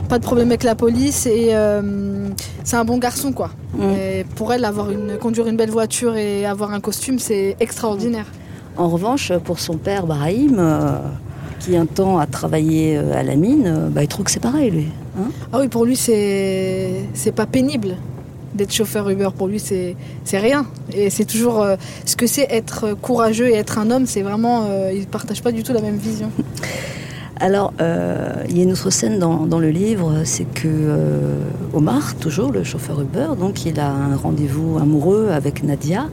[0.09, 2.29] pas de problème avec la police et euh,
[2.63, 3.51] c'est un bon garçon quoi.
[3.75, 3.83] Mm.
[3.83, 8.27] Et pour elle, avoir une, conduire une belle voiture et avoir un costume, c'est extraordinaire.
[8.81, 10.99] En revanche, pour son père, Brahim, euh,
[11.61, 14.41] qui un temps a travaillé euh, à la mine, euh, bah, il trouve que c'est
[14.41, 14.87] pareil, lui.
[15.19, 15.29] hein.
[15.53, 17.97] Ah oui, pour lui, c'est c'est pas pénible
[18.55, 19.29] d'être chauffeur Uber.
[19.37, 20.65] Pour lui, c'est c'est rien.
[20.95, 21.77] Et c'est toujours euh,
[22.07, 24.07] ce que c'est être courageux et être un homme.
[24.07, 26.31] C'est vraiment, euh, ils partagent pas du tout la même vision.
[27.39, 30.69] Alors, euh, il y a une autre scène dans, dans le livre, c'est que
[31.75, 36.07] Omar, toujours le chauffeur Uber, donc il a un rendez-vous amoureux avec Nadia.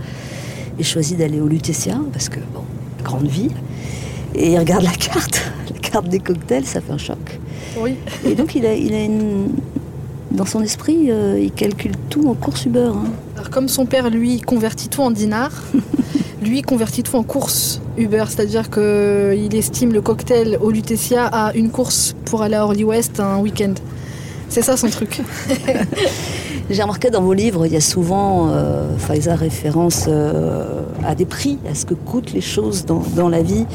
[0.79, 2.61] Il choisit d'aller au Lutetia parce que, bon,
[3.03, 3.51] grande ville.
[4.35, 7.39] Et il regarde la carte, la carte des cocktails, ça fait un choc.
[7.79, 7.95] Oui.
[8.25, 9.49] Et donc, il a, il a une.
[10.29, 12.91] Dans son esprit, euh, il calcule tout en course Uber.
[12.93, 13.05] hein.
[13.35, 15.63] Alors, comme son père, lui, convertit tout en dinars,
[16.43, 18.25] lui convertit tout en course Uber.
[18.27, 23.19] C'est-à-dire qu'il estime le cocktail au Lutetia à une course pour aller à Orly West
[23.19, 23.73] un week-end.
[24.49, 25.21] C'est ça son truc.
[26.69, 31.23] J'ai remarqué dans vos livres, il y a souvent, euh, Faiza référence euh, à des
[31.25, 33.65] prix, à ce que coûtent les choses dans, dans la vie.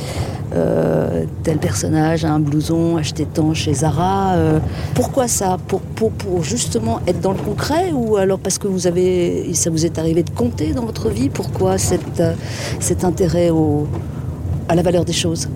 [0.54, 4.34] Euh, tel personnage a un blouson acheté tant chez Zara.
[4.34, 4.58] euh,
[4.94, 5.56] pourquoi ça?
[5.68, 9.70] Pour, pour, pour justement être dans le concret ou alors parce que vous avez, ça
[9.70, 11.30] vous est arrivé de compter dans votre vie?
[11.30, 12.22] Pourquoi cette,
[12.78, 13.86] cet intérêt au,
[14.68, 15.48] à la valeur des choses?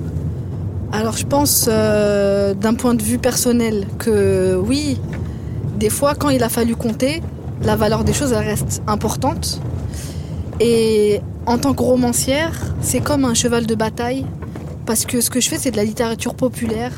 [0.90, 4.98] Alors je pense d'un point de vue personnel que oui,
[5.76, 7.22] des fois quand il a fallu compter,
[7.62, 9.60] la valeur des choses reste importante.
[10.60, 14.24] Et en tant que romancière, c'est comme un cheval de bataille
[14.86, 16.92] parce que ce que je fais c'est de la littérature populaire.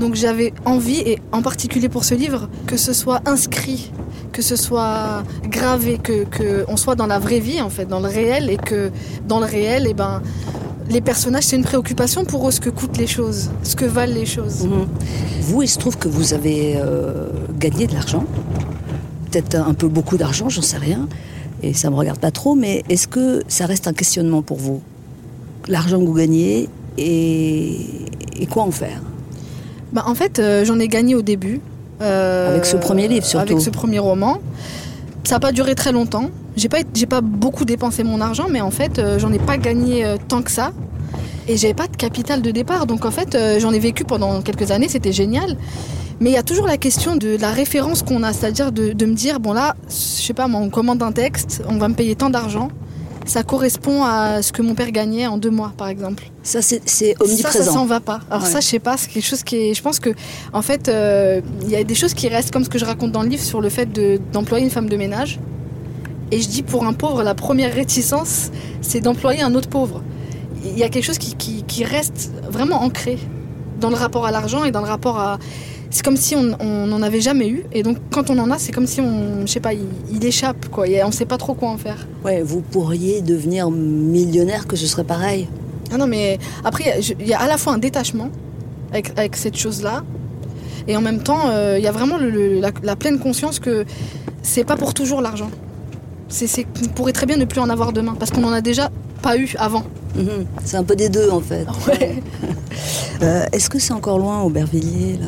[0.00, 3.92] Donc j'avais envie, et en particulier pour ce livre, que ce soit inscrit,
[4.32, 8.00] que ce soit gravé, que, que on soit dans la vraie vie en fait, dans
[8.00, 8.90] le réel, et que
[9.28, 10.22] dans le réel, et ben,
[10.88, 14.12] les personnages c'est une préoccupation pour eux ce que coûtent les choses, ce que valent
[14.14, 14.64] les choses.
[14.64, 14.86] Mhm.
[15.42, 17.28] Vous, il se trouve que vous avez euh,
[17.58, 18.24] gagné de l'argent,
[19.30, 21.08] peut-être un peu beaucoup d'argent, j'en sais rien,
[21.62, 24.80] et ça me regarde pas trop, mais est-ce que ça reste un questionnement pour vous?
[25.68, 26.68] L'argent que vous gagnez
[26.98, 27.76] et,
[28.38, 29.00] et quoi en faire?
[29.92, 31.60] Bah, en fait, euh, j'en ai gagné au début.
[32.02, 33.52] euh, Avec ce premier livre, surtout.
[33.52, 34.38] Avec ce premier roman.
[35.24, 36.30] Ça n'a pas duré très longtemps.
[36.54, 40.04] J'ai pas, pas beaucoup dépensé mon argent, mais en fait, euh, j'en ai pas gagné
[40.04, 40.72] euh, tant que ça.
[41.48, 42.86] Et j'avais pas de capital de départ.
[42.86, 45.56] Donc en fait, euh, j'en ai vécu pendant quelques années, c'était génial.
[46.20, 49.06] Mais il y a toujours la question de la référence qu'on a, c'est-à-dire de, de
[49.06, 51.94] me dire, bon là, je sais pas, moi, on commande un texte, on va me
[51.94, 52.68] payer tant d'argent.
[53.26, 56.24] Ça correspond à ce que mon père gagnait en deux mois, par exemple.
[56.42, 57.64] Ça, c'est c'est Ça, omniprésent.
[57.64, 58.20] ça s'en va pas.
[58.30, 58.48] Alors Ouais.
[58.50, 59.74] ça, je sais pas, c'est quelque chose qui est...
[59.74, 60.10] Je pense que,
[60.52, 63.12] en fait, euh, il y a des choses qui restent, comme ce que je raconte
[63.12, 65.40] dans le livre, sur le fait de- d'employer une femme de ménage.
[66.32, 68.50] Et je dis, pour un pauvre, la première réticence,
[68.82, 70.02] c'est d'employer un autre pauvre.
[70.64, 73.18] Il y a quelque chose qui, qui- qui reste vraiment ancré
[73.80, 75.38] dans le rapport à l'argent et dans le rapport à...
[75.94, 77.64] C'est comme si on n'en avait jamais eu.
[77.72, 79.46] Et donc, quand on en a, c'est comme si on...
[79.46, 80.88] Je sais pas, il, il échappe, quoi.
[80.88, 82.08] Et on sait pas trop quoi en faire.
[82.24, 85.46] Ouais, vous pourriez devenir millionnaire, que ce serait pareil.
[85.92, 88.28] Ah non, mais après, il y a- y, à la fois un détachement
[88.90, 90.02] avec, avec cette chose-là,
[90.88, 93.60] et en même temps, euh, il y a vraiment le- le- la, la pleine conscience
[93.60, 93.84] que
[94.42, 95.50] c'est pas pour toujours l'argent.
[96.28, 98.62] C'est, c'est, on pourrait très bien ne plus en avoir demain, parce qu'on en a
[98.62, 98.90] déjà
[99.22, 99.84] pas eu avant.
[100.14, 100.46] Mhm.
[100.64, 101.66] C'est un peu des deux, en fait.
[101.88, 102.22] Ouais.
[103.22, 105.26] Euh, Est-ce que c'est encore loin, Aubervilliers, là?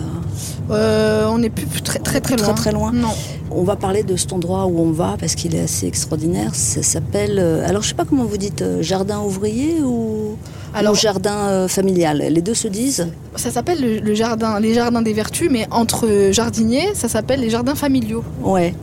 [0.75, 2.47] Euh, on n'est plus très très très loin.
[2.47, 2.93] Très très loin.
[2.93, 3.11] Non.
[3.53, 6.53] On va parler de cet endroit où on va parce qu'il est assez extraordinaire.
[6.55, 7.37] Ça s'appelle.
[7.39, 10.37] euh, alors je sais pas comment vous dites, jardin ouvrier ou,
[10.75, 12.19] Alors- ou jardin familial?
[12.29, 13.07] Les deux se disent?
[13.37, 17.51] Ça s'appelle le, le jardin, les jardins des vertus, mais entre jardiniers, ça s'appelle les
[17.51, 18.25] jardins familiaux.
[18.43, 18.75] Ouais,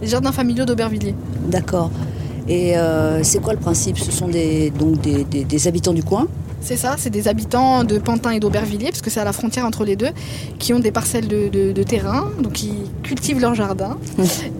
[0.00, 1.16] Les jardins familiaux d'Aubervilliers.
[1.48, 1.90] d'accord.
[2.48, 3.98] Et euh, c'est quoi le principe?
[3.98, 6.26] Ce sont des, donc des, des- des habitants du coin?
[6.64, 9.66] C'est ça, c'est des habitants de Pantin et d'Aubervilliers, parce que c'est à la frontière
[9.66, 10.10] entre les deux,
[10.60, 12.72] qui ont des parcelles de, de- de terrain, donc qui
[13.02, 13.96] cultivent leur jardin.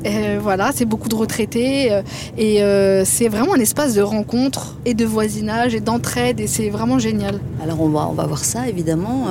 [0.05, 2.03] Euh, voilà, c'est beaucoup de retraités, euh,
[2.37, 6.71] et euh, c'est vraiment un espace de rencontre et de voisinage et d'entraide, et c'est
[6.71, 7.39] vraiment génial.
[7.63, 9.27] Alors on va, on va voir ça évidemment.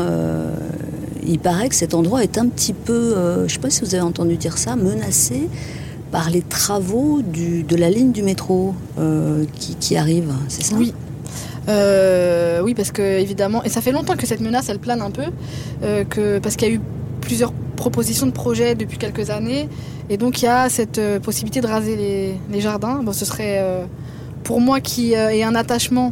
[1.28, 3.94] Il paraît que cet endroit est un petit peu, je ne sais pas si vous
[3.96, 5.50] avez entendu dire ça, menacé
[6.12, 10.76] par les travaux du- de la ligne du métro euh, qui, qui arrive, c'est ça?
[10.78, 10.94] Oui.
[11.70, 15.12] Euh, oui, parce que évidemment, et ça fait longtemps que cette menace, elle plane un
[15.12, 15.24] peu,
[15.84, 16.82] euh, que, parce qu'il y a eu
[17.22, 19.70] plusieurs propositions de projets depuis quelques années.
[20.10, 23.02] Et donc il y a cette possibilité de raser les, les jardins.
[23.04, 23.64] Bon, ce serait
[24.44, 26.12] pour moi qui ai un attachement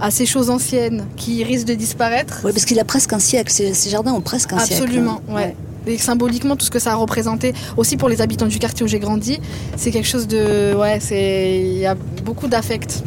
[0.00, 2.40] à ces choses anciennes qui risquent de disparaître.
[2.44, 3.52] Oui, parce qu'il a presque un siècle.
[3.52, 4.84] Ces, ces jardins ont presque un siècle.
[4.84, 5.34] Absolument, hein.
[5.34, 5.56] ouais.
[5.88, 8.88] Et symboliquement, tout ce que ça a représenté, aussi pour les habitants du quartier où
[8.88, 9.40] j'ai grandi,
[9.76, 10.74] c'est quelque chose de.
[10.74, 11.60] Ouais, c'est.
[11.60, 13.02] Il y a beaucoup d'affect.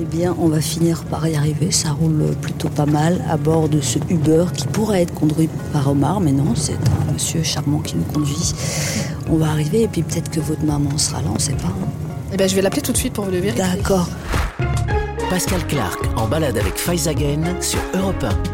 [0.00, 1.70] Eh bien, on va finir par y arriver.
[1.70, 5.88] Ça roule plutôt pas mal à bord de ce Uber qui pourrait être conduit par
[5.88, 8.52] Omar, mais non, c'est un monsieur charmant qui nous conduit.
[9.30, 11.68] On va arriver et puis peut-être que votre maman sera là, on sait pas.
[11.68, 11.88] hein.
[12.32, 13.62] Eh ben, je vais l'appeler tout de suite pour le vérifier.
[13.62, 14.08] D'accord.
[15.30, 18.53] Pascal Clark en balade avec Faizagen sur Europe 1.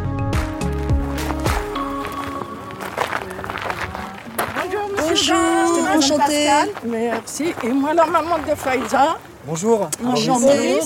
[6.13, 6.49] Enchantée.
[6.85, 7.55] Merci.
[7.65, 9.17] Et moi, la maman de Faïza.
[9.47, 9.89] Bonjour.
[10.05, 10.79] Enchantée.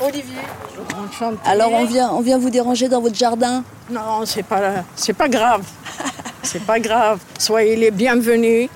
[0.00, 0.34] Olivier.
[1.06, 1.38] Enchantée.
[1.44, 3.62] Alors, on vient, on vient vous déranger dans votre jardin?
[3.90, 5.62] Non, c'est pas, c'est pas grave.
[6.42, 7.18] c'est pas grave.
[7.38, 8.68] Soyez les bienvenus.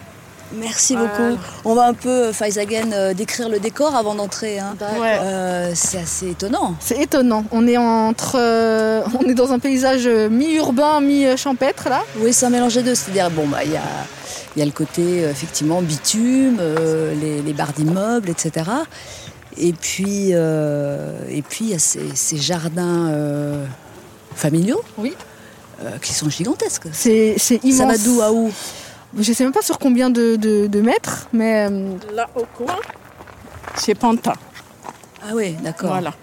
[0.55, 1.39] Merci beaucoup.
[1.65, 4.59] On va un peu, Faizagen, euh, décrire le décor avant d'entrer.
[4.59, 4.75] hein.
[5.01, 5.17] Ouais.
[5.23, 6.75] Euh, c'est assez étonnant.
[6.79, 7.45] C'est étonnant.
[7.53, 12.03] On est entre, euh, on est dans un paysage euh, mi-urbain, mi-champêtre là.
[12.19, 12.95] Oui, c'est un mélange des deux.
[12.95, 13.81] C'est-à-dire, bon, bah, il y a,
[14.57, 18.71] il y a le côté, euh, effectivement, bitume, euh, les, les barres d'immeubles, etc.
[19.57, 23.65] Et puis, euh, et puis il y a ces, ces jardins euh,
[24.35, 24.83] familiaux.
[24.99, 25.15] Oui.
[25.83, 26.87] euh, qui sont gigantesques.
[26.93, 27.77] C'est c'est immense.
[27.79, 28.51] Ça va d'où à où?
[29.19, 31.69] Je sais même pas sur combien de, de- de mètres, mais
[32.15, 32.77] Là, au coin,
[33.77, 34.35] c'est Panta.
[35.23, 35.91] Ah oui, d'accord.
[35.91, 36.15] Voilà.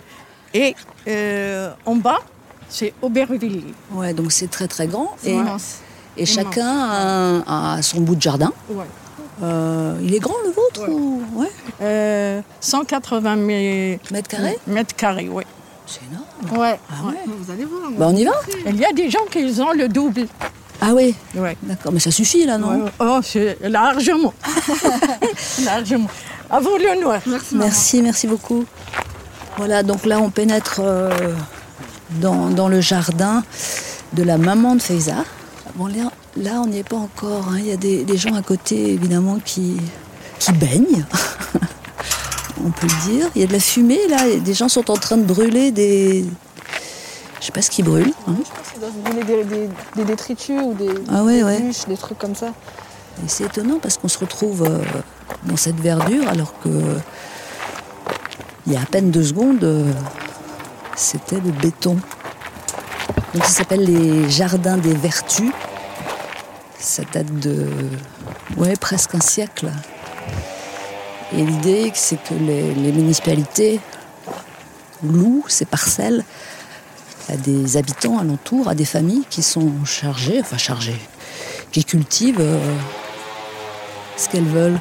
[0.53, 0.75] Et
[1.07, 2.19] euh, en bas,
[2.67, 3.73] c'est Aubervilliers.
[3.91, 5.15] Ouais, donc c'est très très grand.
[5.21, 5.35] c'est
[6.17, 6.29] Et, immense.
[6.35, 7.07] chacun a,
[7.47, 8.51] un- a son bout de jardin.
[8.69, 8.85] Ouais.
[9.41, 11.21] Euh, il est grand le vôtre ou...
[11.35, 11.49] ouais.
[11.81, 15.43] Euh, 180 mè- Mètres carrés mètres carrés, oui.
[15.87, 16.59] C'est énorme.
[16.61, 16.77] Ouais.
[16.89, 17.13] Ah ouais.
[17.25, 17.89] Vous allez voir.
[17.97, 18.33] Bah, on y va
[18.67, 20.27] Il y a des gens qui ont le double.
[20.81, 21.57] Ah oui, Ouais.
[21.63, 21.91] d'accord.
[21.93, 22.91] Mais ça suffit là, non Ouais.
[22.99, 24.33] Oh, c'est largement.
[25.65, 26.09] largement.
[26.49, 27.21] À vous le noir.
[27.25, 27.55] Merci.
[27.55, 27.65] maman.
[27.65, 28.65] Merci, merci beaucoup.
[29.57, 31.33] Voilà, donc là on pénètre euh,
[32.21, 33.43] dans, dans le jardin
[34.13, 35.23] de la maman de Faiza.
[35.75, 37.47] Bon, là, là, on n'y est pas encore.
[37.51, 37.57] hein.
[37.59, 39.77] Il y a des, des gens à côté, évidemment, qui,
[40.39, 41.05] qui baignent.
[42.65, 43.29] on peut le dire.
[43.35, 44.17] Il y a de la fumée, là.
[44.43, 46.25] Des gens sont en train de brûler des...
[47.39, 48.13] Je sais pas ce qu'ils brûlent.
[48.27, 48.35] hein.
[48.63, 51.61] Ça doit brûler des, des- des détritus ou des, Ah ouais, des ouais.
[51.61, 52.47] bûches, des trucs comme ça.
[53.23, 54.79] Et c'est étonnant parce qu'on se retrouve euh,
[55.45, 56.69] dans cette verdure alors que
[58.67, 59.91] il y a à peine deux secondes, euh,
[60.95, 61.97] c'était le béton.
[63.33, 65.51] Donc ça s'appelle les jardins des vertus.
[66.79, 67.67] Ça date de
[68.57, 69.69] ouais, presque un siècle.
[71.33, 73.79] Et l'idée, c'est que les, les municipalités
[75.03, 76.23] louent ces parcelles
[77.31, 80.99] à des habitants alentours, à des familles qui sont chargées, enfin chargées,
[81.71, 82.57] qui cultivent euh,
[84.17, 84.79] ce qu'elles veulent,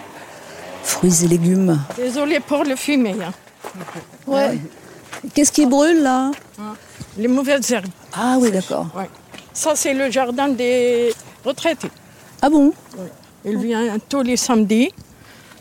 [0.82, 1.78] fruits et légumes.
[1.96, 3.14] Désolée pour le fumier.
[3.22, 3.32] hein.
[4.26, 4.58] Ouais.
[5.34, 6.30] Qu'est-ce qui brûle là?
[7.18, 7.86] Les mauvaises herbes.
[8.14, 8.86] Ah oui, d'accord.
[8.96, 9.08] Ouais.
[9.52, 11.12] Ça, c'est le jardin des
[11.44, 11.90] retraités.
[12.40, 12.72] Ah bon?
[13.44, 14.92] Il vient tous les samedis.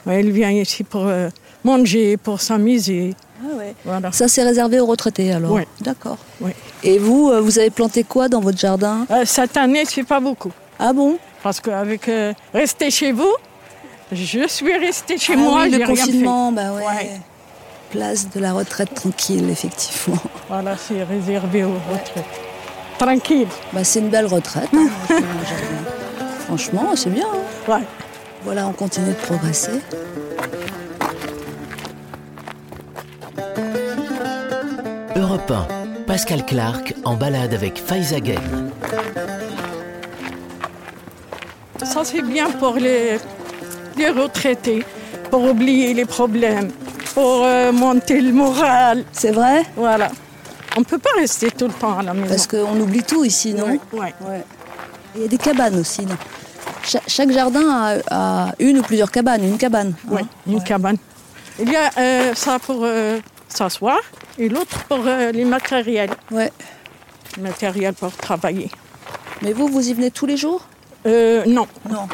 [0.05, 1.29] Ouais, Il vient ici pour euh,
[1.63, 3.13] manger, pour s'amuser.
[3.85, 4.11] Voilà.
[4.11, 5.51] Ça c'est réservé aux retraités alors?
[5.51, 5.67] Ouais.
[5.81, 6.17] D'accord.
[6.41, 6.55] Ouais.
[6.83, 9.05] Et vous, euh, vous avez planté quoi dans votre jardin?
[9.11, 10.51] Euh, cette année, c'est pas beaucoup.
[10.79, 11.17] Ah bon?
[11.43, 13.31] Parce qu'avec euh, rester chez vous,
[14.11, 15.61] je suis restée chez Ah moi.
[15.63, 15.91] oui, le rien fait.
[16.01, 17.09] confinement, bah ouais.
[17.91, 20.17] Place de la retraite tranquille, effectivement.
[20.49, 22.25] Voilà, c'est réservé aux retraites.
[22.99, 23.47] Tranquille.
[23.71, 24.69] Bah, c'est une belle retraite.
[24.73, 24.89] hein.
[26.45, 27.25] Franchement, c'est bien.
[27.27, 27.71] hein.
[27.71, 27.83] Ouais.
[28.43, 29.79] Voilà, on continue de progresser.
[35.15, 35.67] Europe 1.
[36.05, 38.71] Pascal Clark en balade avec Faizagen.
[41.83, 43.17] Ça, c'est bien pour les,
[43.97, 44.83] les retraités,
[45.29, 46.69] pour oublier les problèmes,
[47.17, 49.03] pour euh, monter le moral.
[49.11, 49.63] C'est vrai?
[49.75, 50.09] Voilà.
[50.75, 52.27] On ne peut pas rester tout le temps à la maison.
[52.29, 53.65] Parce qu'on oublie tout ici, non?
[53.65, 54.13] Ouais, ouais.
[54.21, 54.43] Ouais.
[55.15, 56.05] Il y a des cabanes aussi.
[56.05, 56.15] non?
[56.83, 59.95] Cha- chaque jardin a, a une ou plusieurs cabanes, une cabane.
[60.11, 60.11] hein?
[60.11, 60.97] Oui, une cabane.
[61.59, 63.17] Il y a euh, ça pour euh,
[63.49, 63.97] s'asseoir
[64.37, 64.99] et l'autre pour
[65.33, 66.11] les matériels.
[66.29, 66.51] Ouais.
[67.39, 68.69] Matériel pour travailler.
[69.41, 70.67] Mais vous, vous y venez tous les jours?
[71.03, 71.65] Non.
[71.89, 72.07] Non.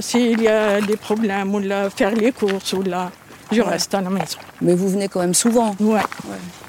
[0.00, 3.10] S'il y a des problèmes ou là, faire les courses ou là,
[3.52, 3.68] je Ouais.
[3.68, 4.38] reste à la maison.
[4.60, 5.74] Mais vous venez quand même souvent.
[5.80, 6.00] Ouais.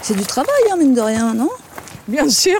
[0.01, 1.49] C'est du travail, hein, mine de rien, non?
[2.07, 2.59] Bien sûr.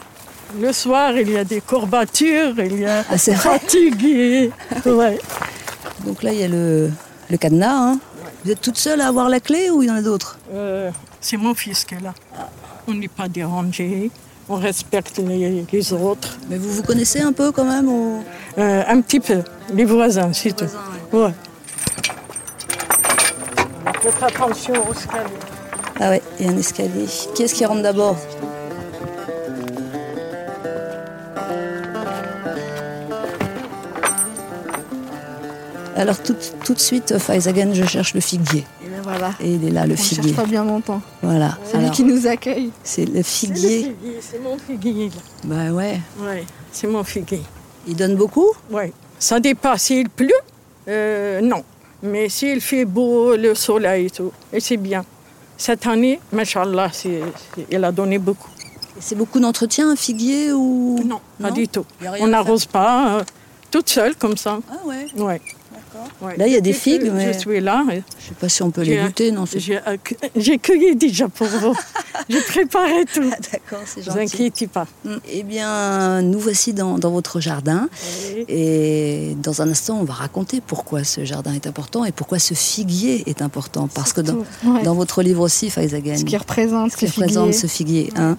[0.59, 4.51] Le soir, il y a des courbatures, il y a Ah, c'est fatigué.
[4.85, 5.19] ouais.
[6.05, 6.89] Donc là, il y a le,
[7.29, 7.71] le cadenas.
[7.93, 7.99] hein.
[8.43, 10.37] Vous êtes toute seule à avoir la clé ou il y en a d'autres?
[10.53, 10.89] Euh,
[11.21, 12.13] c'est mon fils qui est là.
[12.87, 14.09] On n'est pas dérangé.
[14.47, 16.37] on respecte les, les autres.
[16.49, 18.23] Mais vous vous connaissez un peu quand même ou...
[18.57, 19.43] Euh, Un petit peu,
[19.73, 20.65] les voisins, c'est tout.
[21.13, 21.31] Ouais.
[24.01, 25.37] Faites attention au escalier.
[25.99, 27.05] Ah ouais, il y a un escalier.
[27.35, 28.15] Qui est-ce qui rentre d'abord?
[35.95, 38.63] Alors tout, tout de suite, Faizagan, je cherche le figuier.
[38.85, 39.31] Et ben voilà.
[39.41, 40.33] Et il est là, le On cherche figuier.
[40.33, 41.01] pas bien longtemps.
[41.21, 41.57] Voilà.
[41.65, 42.71] C'est lui qui nous accueille.
[42.83, 43.83] C'est le figuier.
[43.83, 45.09] figuier, c'est mon figuier.
[45.09, 45.15] là.
[45.43, 45.99] Bah ouais.
[46.21, 47.41] Ouais, c'est mon figuier.
[47.87, 48.47] Il donne beaucoup?
[48.71, 48.93] Ouais.
[49.17, 50.29] Ça dépend s'il pleut,
[50.87, 51.63] euh, non.
[52.01, 55.03] Mais s'il fait beau, le soleil et tout, et c'est bien.
[55.57, 56.91] Cette année, machallah,
[57.69, 58.49] il a donné beaucoup.
[58.99, 61.85] C'est beaucoup d'entretien, un figuier ou Non, pas Non du tout.
[62.21, 63.23] On n'arrose pas, euh,
[63.71, 64.59] toute seule comme ça.
[64.71, 65.07] Ah ouais.
[65.17, 65.41] Ouais.
[66.21, 66.37] Ouais.
[66.37, 67.83] Là, il y a des figues, mais- Je suis là.
[67.89, 69.45] Je sais pas si on peut les goûter, non
[70.35, 71.75] J'ai, cueilli déjà pour vous.
[72.29, 73.23] j'ai préparé tout.
[73.31, 74.87] Ah, D'accord, c'est Ne vous inquiétez pas.
[75.05, 75.15] Mm.
[75.31, 77.89] Eh bien, nous voici dans, dans votre jardin.
[78.35, 78.45] Oui.
[78.47, 82.53] Et dans un instant, on va raconter pourquoi ce jardin est important et pourquoi ce
[82.53, 83.87] figuier est important.
[83.93, 84.83] Parce que dans, Ouais.
[84.83, 87.23] dans votre livre aussi, Faizagan, Ce qui représente ce qui figuier.
[87.23, 88.11] représente ce figuier.
[88.15, 88.37] hein.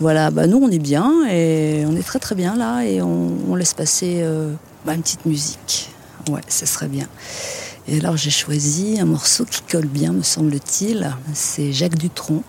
[0.00, 3.30] Voilà, bah, nous on est bien et on est très très bien là et on,
[3.48, 4.52] on laisse passer euh,
[4.84, 5.90] bah, une petite musique.
[6.28, 7.06] Ouais, ce serait bien.
[7.86, 11.10] Et alors j'ai choisi un morceau qui colle bien, me semble-t-il.
[11.32, 12.42] C'est Jacques Dutronc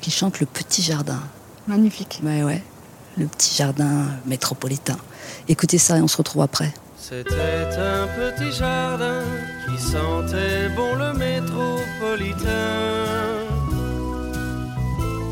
[0.00, 1.20] qui chante Le Petit Jardin.
[1.66, 2.20] Magnifique.
[2.22, 2.62] Ouais, ouais.
[3.16, 4.96] Le petit jardin métropolitain.
[5.48, 6.74] Écoutez ça et on se retrouve après.
[6.98, 9.22] C'était un petit jardin
[9.64, 12.48] qui sentait bon le métropolitain,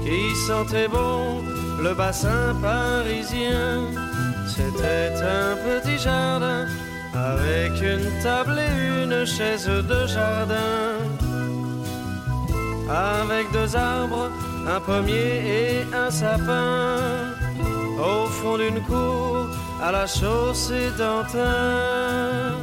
[0.05, 1.43] qui sentait bon
[1.83, 3.81] le bassin parisien.
[4.47, 6.67] C'était un petit jardin
[7.15, 10.99] avec une table et une chaise de jardin,
[12.89, 14.31] avec deux arbres,
[14.67, 16.97] un pommier et un sapin,
[17.99, 19.49] au fond d'une cour
[19.83, 22.57] à la chaussée d'Antin.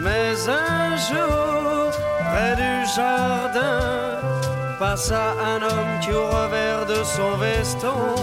[0.00, 1.90] Mais un jour,
[2.30, 4.18] près du jardin,
[4.78, 8.14] passa un homme qui au revers de son veston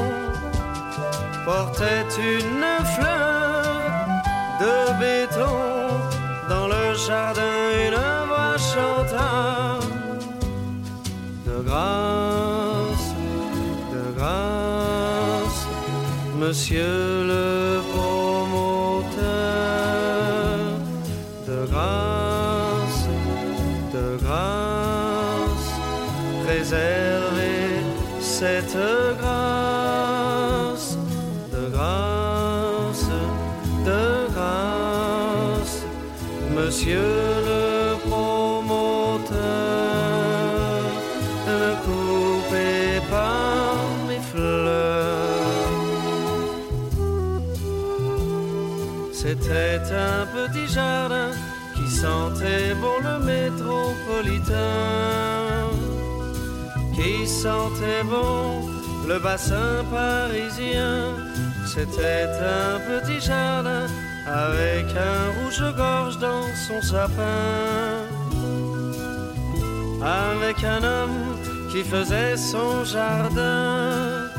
[1.43, 3.34] portait une fleur
[4.59, 5.57] de béton.
[6.49, 7.41] Dans le jardin,
[7.87, 9.79] une voix chanta
[11.47, 13.07] de grâce,
[13.93, 15.61] de grâce,
[16.37, 19.25] monsieur le promoteur,
[21.47, 23.01] de grâce,
[23.93, 25.69] de grâce,
[26.45, 27.69] préservez
[28.21, 28.77] cette
[29.19, 29.34] grâce,
[56.95, 58.61] qui sentait bon
[59.07, 61.15] le bassin parisien.
[61.67, 63.87] C'était un petit jardin
[64.25, 68.07] avec un rouge-gorge dans son sapin,
[70.01, 71.37] avec un homme
[71.71, 74.29] qui faisait son jardin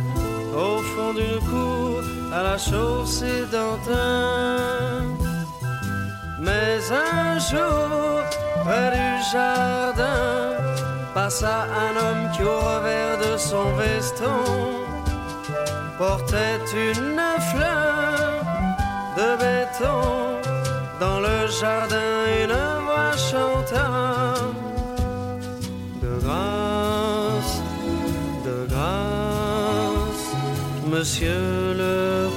[0.55, 2.01] au fond d'une cour
[2.33, 5.05] à la chaussée d'Antin.
[6.41, 8.23] Mais un jour,
[8.67, 10.57] près du jardin,
[11.15, 14.41] passa un homme qui au revers de son veston
[15.99, 18.45] portait une fleur
[19.19, 20.01] de béton.
[21.01, 22.13] Dans le jardin,
[22.43, 23.89] une voix chanta
[26.03, 27.55] de grâce,
[28.47, 30.27] de grâce,
[30.93, 32.29] monsieur le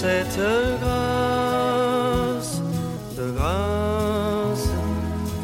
[0.00, 0.40] cette
[0.80, 2.54] grâce,
[3.18, 4.68] de grâce,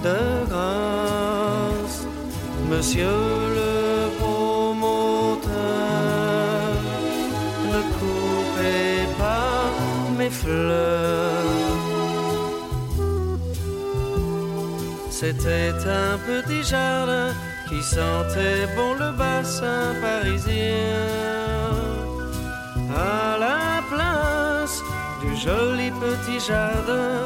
[0.07, 1.99] de grâce,
[2.71, 3.19] monsieur
[3.59, 3.75] le
[4.21, 5.51] promoteur,
[7.73, 9.65] ne coupez pas
[10.19, 11.51] mes fleurs.
[15.11, 15.75] C'était
[16.05, 17.31] un petit jardin
[17.69, 21.25] qui sentait bon le bassin parisien.
[25.45, 27.21] Joli petit jardin,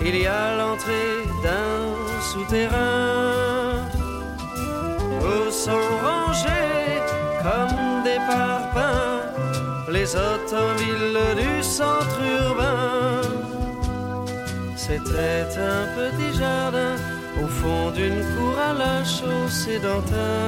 [0.00, 1.80] il y a l'entrée d'un
[2.30, 3.84] souterrain
[5.20, 7.00] où sont rangés
[7.42, 9.28] comme des parpaings
[9.90, 13.20] les automobiles du centre urbain.
[14.76, 16.94] C'était un petit jardin
[17.42, 20.38] au fond d'une cour à la chaussée d'antin.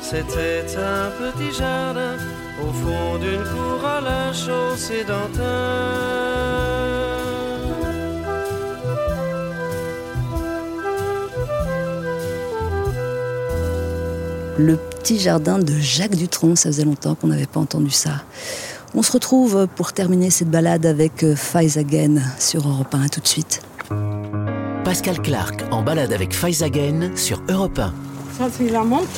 [0.00, 2.16] C'était un petit jardin
[2.62, 6.32] au fond d'une cour à la chaussée d'antin.
[14.58, 18.22] Le petit jardin de Jacques Dutronc, ça faisait longtemps qu'on n'avait pas entendu ça.
[18.94, 23.20] On se retrouve pour terminer cette balade avec euh, Faiz Again sur Europe 1 tout
[23.20, 23.62] de suite.
[24.84, 27.94] Pascal Clark en balade avec Faizagen sur Europe 1.
[28.36, 29.08] Ça, c'est la menthe.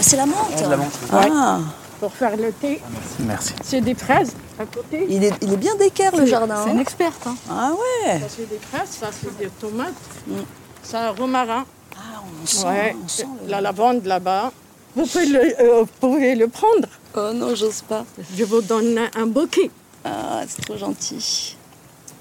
[0.00, 0.98] C'est la menthe la menthe.
[1.12, 1.58] Ah,
[2.00, 2.80] Pour faire le thé.
[3.20, 3.52] Merci.
[3.62, 5.06] C'est des fraises à côté.
[5.08, 6.56] il est, il est bien d'équerre le jardin.
[6.64, 7.26] C'est hein une experte.
[7.26, 7.36] hein.
[7.50, 9.92] Ah ouais Ça, c'est des fraises, ça, c'est des tomates.
[10.26, 10.34] Mm.
[10.82, 11.64] Ça, romarin.
[11.96, 12.96] Ah, on sent, Ouais.
[13.02, 14.52] on sent le- La lavande là-bas.
[14.96, 16.86] Vous pouvez le, euh, vous pouvez le prendre.
[17.16, 18.04] Oh non, j'ose pas.
[18.36, 19.70] Je vous donne un bouquet.
[20.04, 21.56] Ah, c'est trop gentil.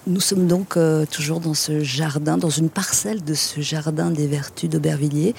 [0.08, 4.28] Nous sommes donc euh, toujours dans ce jardin, dans une parcelle de ce jardin des
[4.28, 5.34] Vertus d'Aubervilliers.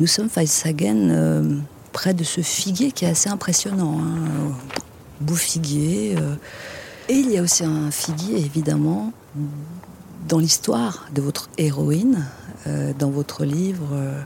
[0.00, 1.42] Nous sommes, Faisagen, euh,
[1.94, 3.98] près de ce figuier qui est assez impressionnant.
[4.02, 4.52] hein.
[5.20, 6.16] Beau figuier.
[6.18, 6.34] euh.
[7.08, 9.12] Et il y a aussi un figuier, évidemment,
[10.28, 12.26] dans l'histoire de votre héroïne,
[12.66, 13.88] euh, dans votre livre.
[13.92, 14.20] euh.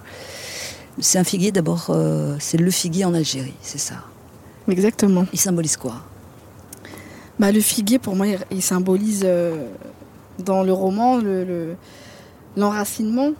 [0.98, 1.94] C'est un figuier d'abord,
[2.40, 4.02] c'est le figuier en Algérie, c'est ça?
[4.68, 5.26] Exactement.
[5.32, 5.94] Il symbolise quoi?
[7.38, 9.24] Bah, le figuier, pour moi, il, symbolise
[10.44, 11.76] dans le roman le- le-
[12.56, 13.30] l'enracinement,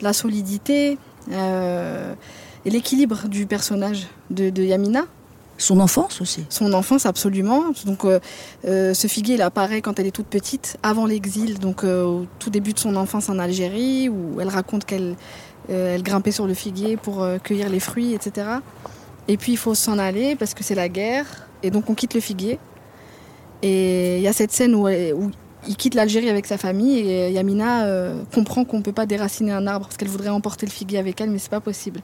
[0.00, 0.96] la solidité
[1.32, 2.14] euh,
[2.64, 5.04] et l'équilibre du personnage de, de Yamina.
[5.58, 6.44] Son enfance aussi.
[6.48, 7.64] Son enfance, absolument.
[7.84, 8.18] Donc, euh,
[8.66, 12.26] euh, ce figuier, il apparaît quand elle est toute petite, avant l'exil, donc euh, au
[12.38, 15.16] tout début de son enfance en Algérie, où elle raconte qu'elle
[15.68, 18.46] elle grimpait sur le figuier pour cueillir les fruits, etc.
[19.28, 21.26] Et puis, il faut s'en aller parce que c'est la guerre,
[21.62, 22.58] et donc on quitte le figuier.
[23.62, 25.30] Et il y a cette scène où, elle- où
[25.68, 29.52] il quitte l'Algérie avec sa famille, et Yamina euh, comprend qu'on ne peut pas déraciner
[29.52, 32.00] un arbre parce qu'elle voudrait emporter le figuier avec elle, mais c'est pas possible.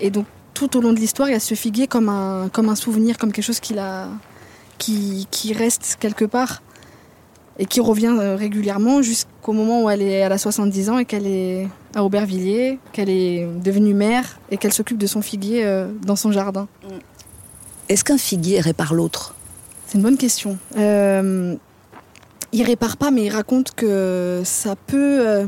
[0.00, 2.68] Et donc, tout au long de l'histoire, il y a ce figuier comme un, comme
[2.68, 4.08] un souvenir, comme quelque chose qui, l'a-
[4.78, 6.62] qui, qui reste quelque part
[7.58, 11.04] et qui revient euh, régulièrement jusqu'au moment où elle, est, elle a 70 ans et
[11.06, 15.88] qu'elle est à Aubervilliers, qu'elle est devenue mère et qu'elle s'occupe de son figuier euh,
[16.04, 16.68] dans son jardin.
[17.88, 19.34] Est-ce qu'un figuier répare l'autre?
[19.86, 20.58] C'est une bonne question.
[20.76, 21.54] Euh,
[22.52, 25.46] il répare pas, mais il raconte que ça peut, euh,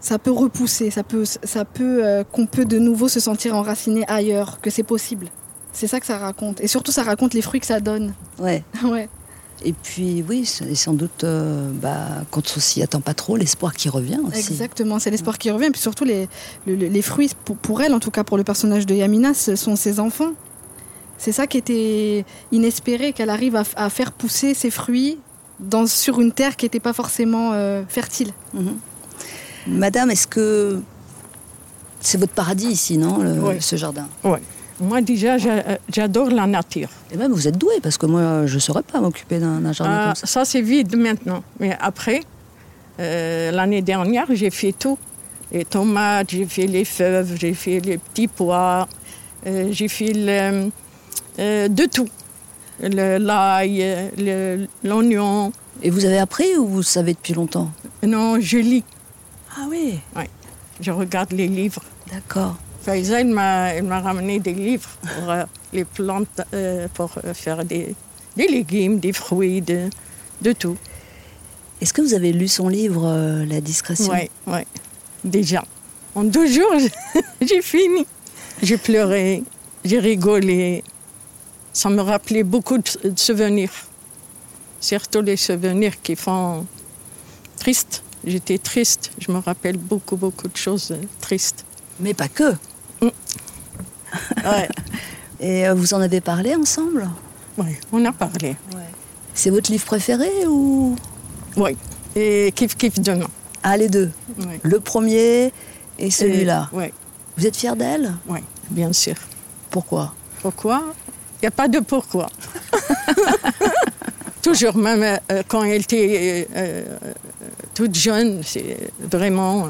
[0.00, 4.04] ça peut repousser, ça peut, ça peut, euh, qu'on peut de nouveau se sentir enraciné
[4.08, 5.28] ailleurs, que c'est possible.
[5.72, 6.60] C'est ça que ça raconte.
[6.60, 8.12] Et surtout, ça raconte les fruits que ça donne.
[8.38, 8.64] Ouais.
[8.84, 9.08] ouais.
[9.62, 13.74] Et puis oui, c'est sans doute euh, bah, quand on s'y attend pas trop, l'espoir
[13.74, 14.38] qui revient aussi.
[14.38, 15.66] Exactement, c'est l'espoir qui revient.
[15.66, 16.28] Et puis surtout, les,
[16.66, 19.34] le- le- les fruits, pour, pour elle, en tout cas pour le personnage de Yamina,
[19.34, 20.30] ce sont ses enfants.
[21.18, 25.18] C'est ça qui était inespéré, qu'elle arrive à faire pousser ses fruits
[25.60, 28.30] dans, sur une terre qui n'était pas forcément euh, fertile.
[28.54, 28.76] Mhm.
[29.70, 30.80] Madame, est-ce que
[32.00, 33.54] c'est votre paradis ici, non, le- Oui.
[33.60, 34.08] ce jardin?
[34.24, 34.38] Oui.
[34.80, 36.88] Moi, déjà, j'a- j'adore la nature.
[37.12, 39.92] Et même vous êtes doué, parce que moi, je ne saurais pas m'occuper d'un jardin
[39.94, 40.26] Ah, comme ça.
[40.26, 41.42] ça, c'est vide maintenant.
[41.60, 42.22] Mais après,
[42.98, 44.98] euh, l'année dernière, j'ai fait tout.
[45.52, 48.88] Les tomates, j'ai fait les fèves, j'ai fait les petits pois,
[49.46, 50.70] euh, j'ai fait le-
[51.38, 52.08] euh, de tout.
[52.82, 53.84] L'ail,
[54.82, 55.52] l'oignon.
[55.82, 57.70] Et vous avez appris ou vous savez depuis longtemps?
[58.02, 58.84] Non, je lis.
[59.56, 60.24] Ah oui Oui.
[60.80, 61.82] Je regarde les livres.
[62.12, 62.56] D'accord.
[62.82, 67.94] Faiza, elle m'a ramené des livres pour euh, les plantes, euh, pour euh, faire des,
[68.36, 69.90] des légumes, des fruits, de,
[70.40, 70.76] de tout.
[71.80, 74.12] Est-ce que vous avez lu son livre, euh, La discrétion?
[74.12, 74.60] Oui, oui,
[75.24, 75.62] déjà.
[76.14, 76.72] En deux jours,
[77.42, 78.06] j'ai fini.
[78.62, 79.42] J'ai pleuré,
[79.84, 80.82] j'ai rigolé.
[81.72, 83.72] Ça me rappelait beaucoup de, de souvenirs.
[84.80, 86.66] Surtout les souvenirs qui font
[87.58, 88.02] triste.
[88.24, 89.12] J'étais triste.
[89.18, 91.64] Je me rappelle beaucoup, beaucoup de choses euh, tristes.
[92.00, 92.54] Mais pas que.
[94.44, 94.68] Ouais.
[95.38, 97.08] Et euh, vous en avez parlé ensemble?
[97.56, 98.56] Oui, on a parlé.
[99.34, 100.96] C'est votre livre préféré ou?
[101.56, 101.76] Oui.
[102.16, 103.28] Et kiff kiff demain.
[103.62, 104.10] Ah, les deux.
[104.62, 105.52] Le premier
[105.98, 106.68] et celui-là.
[106.72, 106.86] Oui,
[107.36, 108.12] Vous êtes fier d'elle?
[108.26, 108.40] Oui,
[108.70, 109.14] bien sûr.
[109.70, 110.12] Pourquoi?
[110.42, 110.82] Pourquoi?
[111.36, 112.28] Il n'y a pas de pourquoi.
[114.42, 116.84] Toujours, même euh, quand elle était euh,
[117.80, 119.68] toute jeune, c'est vraiment.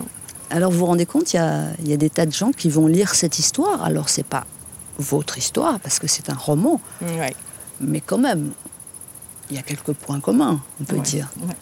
[0.50, 2.50] Alors vous vous rendez compte, il y a, il y a des tas de gens
[2.50, 3.84] qui vont lire cette histoire.
[3.84, 4.44] Alors c'est pas
[4.98, 7.34] votre histoire parce que c'est un roman, Ouais,
[7.80, 8.50] mais quand même,
[9.48, 11.28] il y a quelques points communs, on peut ouais, dire.
[11.46, 11.54] ouais.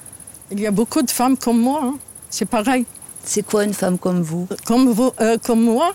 [0.51, 1.95] Il y a beaucoup de femmes comme moi, hein.
[2.31, 2.87] c'est pareil.
[3.25, 4.49] C'est quoi une femme comme vous?
[4.65, 5.93] Comme, vous, euh, comme moi,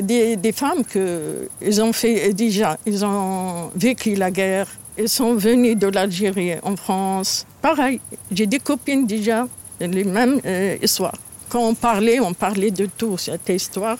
[0.00, 4.66] des, des femmes que ils ont fait déjà, ils ont vécu la guerre,
[4.98, 7.46] Ils sont venus de l'Algérie en France.
[7.62, 8.00] Pareil,
[8.32, 9.46] j'ai des copines déjà,
[9.80, 11.16] les mêmes euh, histoires.
[11.48, 13.98] Quand on parlait, on parlait de tout, cette histoire.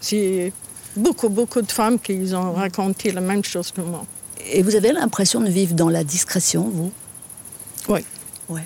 [0.00, 0.52] C'est
[0.96, 4.04] beaucoup, beaucoup de femmes qui ont raconté la même chose que moi.
[4.52, 6.92] Et vous avez l'impression de vivre dans la discrétion, vous?
[7.88, 8.00] Oui.
[8.48, 8.64] Ouais.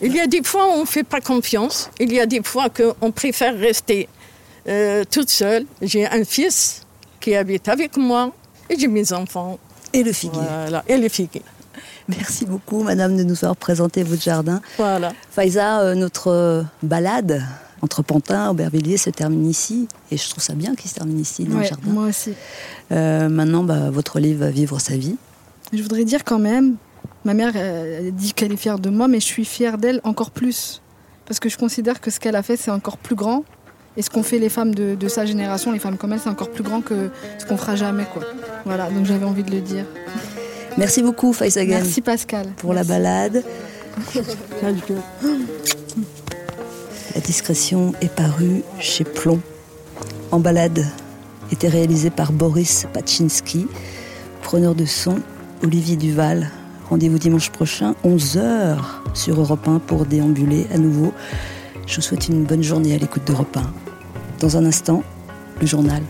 [0.00, 1.90] Il y a des fois où on ne fait pas confiance.
[1.98, 4.08] Il y a des fois qu'on préfère rester
[4.66, 5.66] euh, toute seule.
[5.82, 6.86] J'ai un fils
[7.20, 8.32] qui habite avec moi
[8.68, 9.58] et j'ai mes enfants.
[9.92, 10.40] Et le figuier.
[10.40, 11.42] Voilà, et le figuier.
[12.16, 14.60] Merci beaucoup, madame, de nous avoir présenté votre jardin.
[14.76, 15.12] Voilà.
[15.30, 17.42] Faiza, euh, notre euh, balade
[17.82, 19.88] entre Pantin et Aubervilliers se termine ici.
[20.10, 21.90] Et je trouve ça bien qu'il se termine ici, dans le jardin.
[21.90, 22.32] moi aussi.
[22.92, 25.16] Euh, maintenant, bah, votre livre va vivre sa vie.
[25.72, 26.76] Je voudrais dire quand même,
[27.24, 30.30] ma mère elle dit qu'elle est fière de moi, mais je suis fière d'elle encore
[30.30, 30.82] plus.
[31.26, 33.44] Parce que je considère que ce qu'elle a fait, c'est encore plus grand.
[33.96, 36.28] Et ce qu'ont fait les femmes de, de sa génération, les femmes comme elle, c'est
[36.28, 38.04] encore plus grand que ce qu'on fera jamais.
[38.12, 38.22] Quoi.
[38.64, 39.84] Voilà, donc j'avais envie de le dire.
[40.78, 42.46] Merci beaucoup, Faiza Ghen, Merci Pascal.
[42.56, 43.42] pour la balade.
[47.14, 49.40] La discrétion est parue chez Plomb.
[50.30, 50.86] En balade
[51.50, 53.66] était réalisé par Boris Paczynski,
[54.42, 55.18] preneur de son
[55.64, 56.50] Olivier Duval.
[56.88, 58.76] Rendez-vous dimanche prochain, 11h
[59.14, 61.12] sur Europe 1 pour déambuler à nouveau.
[61.86, 63.62] Je vous souhaite une bonne journée à l'écoute d'Europe 1.
[64.38, 65.02] Dans un instant,
[65.60, 66.02] le journal.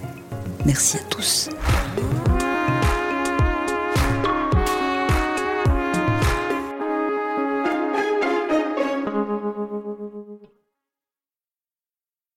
[0.66, 1.48] Merci à tous.